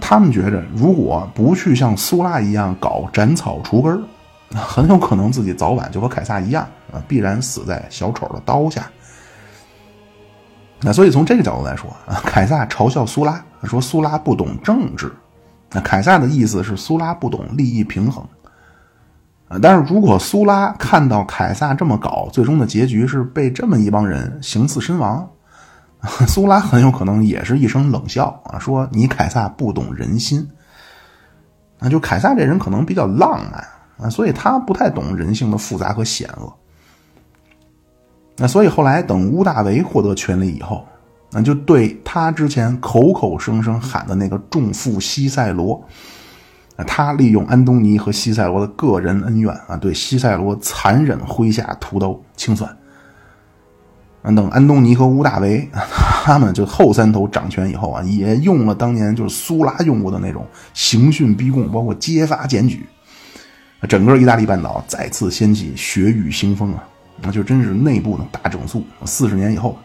[0.01, 4.05] 他们觉着，如果不去像苏拉一样搞斩草除根
[4.55, 8.89] 很有可能自己早晚就和凯撒一样啊，必然死在小丑的刀下。
[10.81, 15.13] 那所以从这个角度来说啊，凯撒嘲笑苏拉，说苏拉不懂政治。
[15.73, 18.25] 那凯撒的意思是苏拉不懂利益平衡。
[19.51, 25.29] 啊，但是如果苏拉看到凯撒这么搞，最终的结局是被这么一帮人行刺身亡，
[26.29, 30.49] 苏拉很有可能也是一声冷笑啊，说你凯撒不懂人心。
[31.81, 33.67] 那就凯撒这人可能比较浪漫
[33.99, 36.53] 啊，所以他不太懂人性的复杂和险恶。
[38.37, 40.87] 那所以后来等屋大维获得权力以后，
[41.33, 45.83] 那就对他之前口口声声喊的那个重负西塞罗，
[46.85, 52.77] 他利用安东尼和西塞罗的个人恩怨啊，对西塞罗残忍挥下屠刀清算。
[54.23, 55.67] 等安东尼和屋大维
[56.25, 62.85] 他们就后三头掌权以后啊，也用了当年就是苏拉用过的那种刑讯逼供，包括揭发检举，
[63.89, 66.85] 整个意大利半岛再次掀起血雨腥风啊。
[67.23, 68.83] 那就真是内部的大整肃。
[69.05, 69.79] 四十年以后，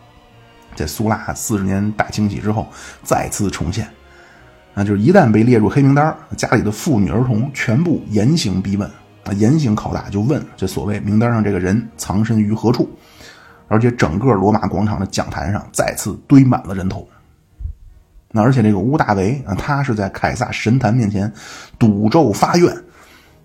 [0.75, 2.67] 在苏拉四十年大清洗之后
[3.03, 3.87] 再次重现。
[4.76, 8.88] 那就是一旦被列入黑名单，家里的妇女儿童全部严刑逼问
[9.23, 12.89] 啊，严刑拷打，就问这所谓名单上这个人藏身于何处。
[13.67, 17.07] 而且整个罗马广场的讲坛上再次堆满了人头。
[18.32, 21.32] 那而且这个乌大维啊，他是在凯撒神坛面前
[21.80, 22.76] 赌咒发愿。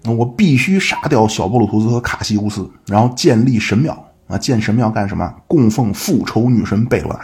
[0.04, 3.92] 我必须杀掉小布鲁图斯和卡西乌斯，然后建立神庙
[4.26, 4.36] 啊！
[4.36, 5.32] 建神庙干什么？
[5.46, 7.20] 供奉复仇女神贝罗娜。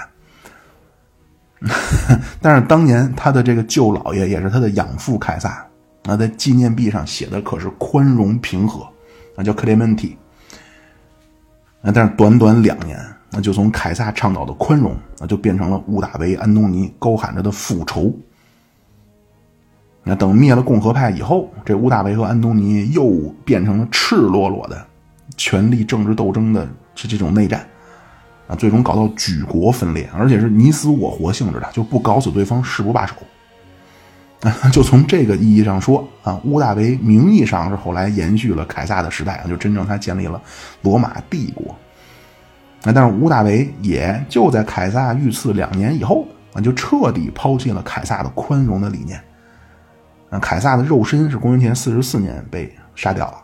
[2.40, 5.66] 但是当年他的这个舅老爷也是他的养父凯撒
[6.04, 8.86] 啊，在纪念币上写的可是宽容平和，
[9.36, 10.16] 那叫克雷门蒂。
[11.82, 13.00] 啊，但是短短两年，
[13.30, 18.14] 那就从凯撒倡导的宽容那，就变成了乌大维、安东尼高喊着的复仇。
[20.02, 23.12] 那等灭了共和派以后，这乌大维和安东尼又
[23.44, 24.86] 变成了赤裸裸的
[25.36, 27.66] 权力政治斗争的这这种内战。
[28.46, 33.14] 啊，最终搞到举国分裂，而且是你死我活性质的，就不搞死对方誓不罢手。
[34.70, 40.40] 就从这个意义上说啊，屋大维名义上是后来延续了凯撒的时代，就真正他建立了
[40.82, 41.74] 罗马帝国。
[42.82, 49.20] 那但是屋大维也就在凯撒遇刺两年以后啊，就彻底抛弃了凯撒的宽容的理念。
[50.30, 53.38] 啊，凯撒的肉身是公元前四十四年被杀掉了。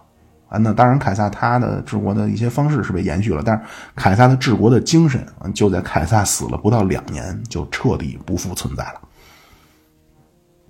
[0.53, 3.64] 啊，那当然，凯撒他的治国的一些方式是被延续了，但是
[3.96, 9.00] 凯撒的治国的精神就在凯撒死了不到两年就彻底不复存在了。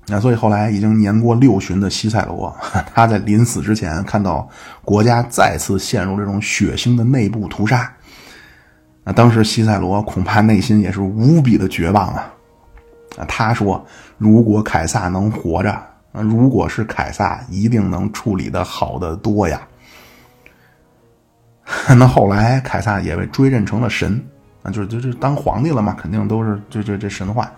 [0.06, 2.56] 那所以后来已经年过六旬的西塞罗，
[2.94, 4.48] 他在临死之前看到
[4.84, 7.92] 国家再次陷入这种血腥的内部屠杀，
[9.02, 12.32] 那当时西塞罗恐怕内心也是无比的绝望啊！
[13.18, 13.84] 啊，他说
[14.16, 15.76] ：“如果凯撒能活着，
[16.12, 19.60] 如果是凯撒，一定能处理的好得多呀。”
[21.96, 24.22] 那后来凯撒也被追认成了神，
[24.62, 27.50] 啊，就是就是当皇帝了嘛，肯定都是这这这神话。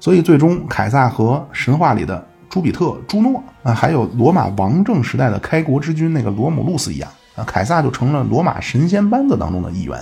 [0.00, 9.96] 所以最终凯撒和神话里的朱比特、朱诺啊，还有罗马王政时代的开国之君那个罗姆路斯一样啊，凯撒就成了罗马神仙班子当中的一员。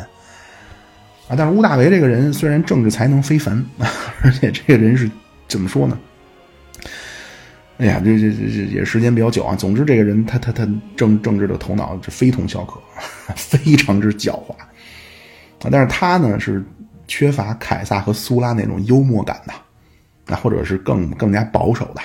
[1.28, 3.64] 啊，但是屋大维这个人虽然政治才能非凡，
[4.24, 5.08] 而且这个人是
[5.46, 5.96] 怎么说呢？
[7.80, 9.56] 哎呀，这这这这也时间比较久啊。
[9.56, 12.78] 总之，这个人他他他政政治的头脑是非同小可，
[13.34, 14.68] 非常之狡猾啊。
[15.70, 16.62] 但是他呢是
[17.08, 19.54] 缺乏凯撒和苏拉那种幽默感的，
[20.26, 22.02] 那或者是更更加保守的，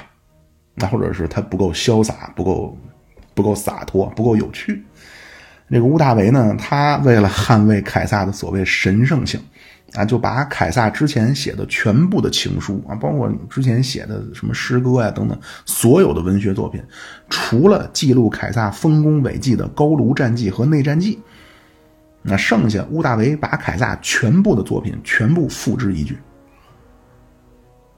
[0.76, 2.78] 那或者是他不够潇洒，不够
[3.34, 4.82] 不够洒脱，不够有趣。
[5.69, 9.38] 这个屋大维呢，他为了捍卫凯撒的所谓神圣性。
[9.93, 16.83] 啊，就把凯撒之前写的全部的情书啊，包括之前写的什么诗歌呀等等，所有的文学作品，
[17.29, 21.19] 除了记录凯撒丰功伟绩的高卢战记和内战记，
[22.21, 26.17] 那剩下屋大维把凯撒全部的作品全部付之一炬。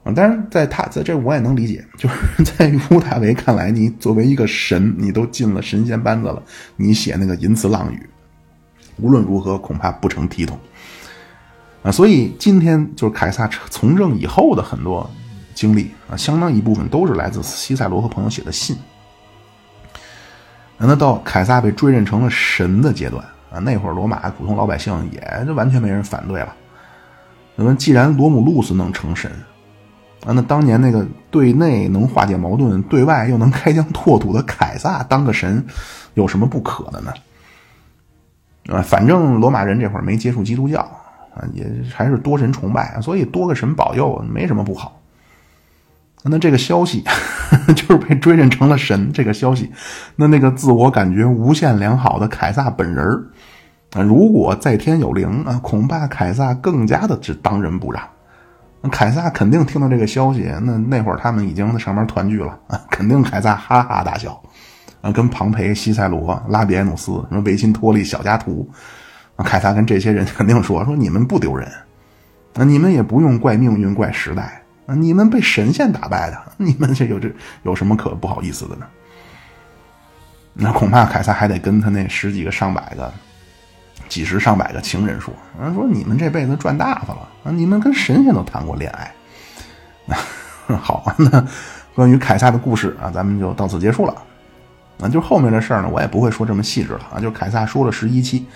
[0.04, 6.44] 啊，当然，在他在这我也能理解，就是 在屋大维看来，你作为一个神，你都进了神仙班子了，
[6.76, 8.08] 你写那个淫词浪语，
[8.98, 10.60] 无论如何恐怕不成体统。
[11.84, 15.10] 啊，所以今天就是凯撒从政以后的很多
[15.54, 18.78] 经历啊，相当一部分都是来自西塞罗和朋友写的信。
[20.78, 26.54] 那到凯撒被追认成了神的阶段啊，那会儿罗马普通老百姓也就完全没人反对了。
[27.56, 29.32] 那么既然罗姆路斯能成神
[30.26, 35.66] 啊，那当年那个对内能化解矛盾、对外又能开疆拓土的凯撒当个神，
[36.14, 37.14] 有什么不可的呢？
[38.70, 40.88] 啊，反正罗马人这会儿没接触基督教。
[41.38, 45.00] 啊，也还是多神崇拜，所以多个神保佑没什么不好。
[46.24, 47.04] 那这个消息
[47.76, 49.72] 就是被追认成了神，这个消息，
[50.16, 53.08] 那那个自我感觉无限良好的凯撒本人
[53.94, 58.04] 啊，如果在天有灵啊，恐怕凯撒更加的只当仁不让。
[58.92, 64.42] 凯撒肯定听到这个消息，那那会儿他们已经在上面团聚了啊，肯定凯撒哈哈大笑
[65.02, 68.70] 啊，跟庞培、西塞罗、拉比埃努斯、什么维辛托利、小加图。
[69.44, 71.70] 凯撒跟这些人肯定说：“说你们不丢人，
[72.56, 77.32] 啊，你们也不用怪命运、怪时代，啊，你们被神仙打败的，你们这有这
[77.64, 78.86] 有什么可不好意思的呢？”
[80.60, 83.14] 那恐怕凯撒还得跟他那十几个、上百个、
[84.10, 85.32] 几十上百个情人说
[85.62, 89.14] ：“啊，说你们这辈子赚大发了，啊，你们跟神仙都谈过恋爱。
[90.82, 91.46] ”好，那
[91.94, 94.16] 关于凯撒的故事啊，咱们就到此结束了。
[95.00, 98.48] 啊，就后面的事儿呢，我也不会说这么细致了啊，就凯撒说了十一期。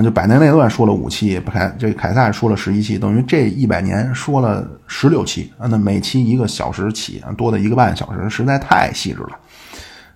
[0.00, 5.66] 那就百年内乱说了五期，凯这凯撒说了十一期，等于这一百年说了十六期啊。
[5.68, 9.30] 那每期一个小时起，多的一个半小时，实在太细致了。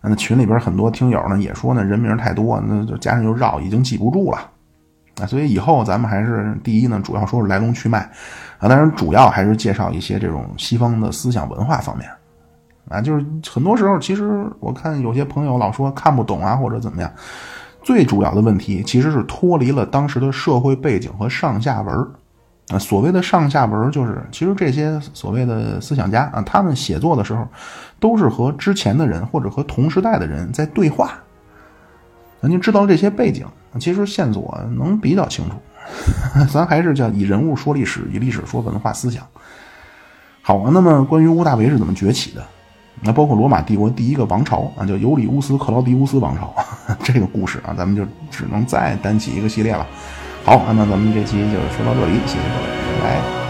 [0.01, 4.39] 那群里边很多听友呢也说呢，人名太多，那就加上又绕，已经记不住了
[5.21, 5.27] 啊。
[5.27, 8.09] 所以以后咱们还是第一呢，主要说是来龙去脉
[8.61, 12.09] 啊，当然主要还是介绍一些这种西方的思想文化方面
[12.89, 13.01] 啊。
[13.01, 17.11] 就是很多时候，其实我看有些朋友老说看不懂啊，或者怎么样。
[17.83, 21.95] 最主要的问题其实是脱离了当时的社会背景和上下文
[22.69, 22.79] 啊。
[22.79, 27.47] 所谓的上下文，就是其实这些所谓的思想家啊，他们写作的时候，
[27.99, 31.13] 都是和之前的人或者和同时代的人在对话。
[32.41, 33.47] 那您知道这些背景，
[33.79, 35.57] 其实线索能比较清楚。
[36.51, 39.27] 咱还是叫以人物说历史，以历史说文化思想。
[40.41, 42.45] 好啊，那么关于屋大维是怎么崛起的？
[43.03, 46.55] 那包括罗马帝国第一个王朝啊，叫尤里乌斯·克劳迪乌斯王朝，
[47.03, 49.87] 这个故事啊，咱们就只能再单起一个系列了。
[50.45, 53.41] 好，那咱们这期就说到这里，谢谢各位，拜拜。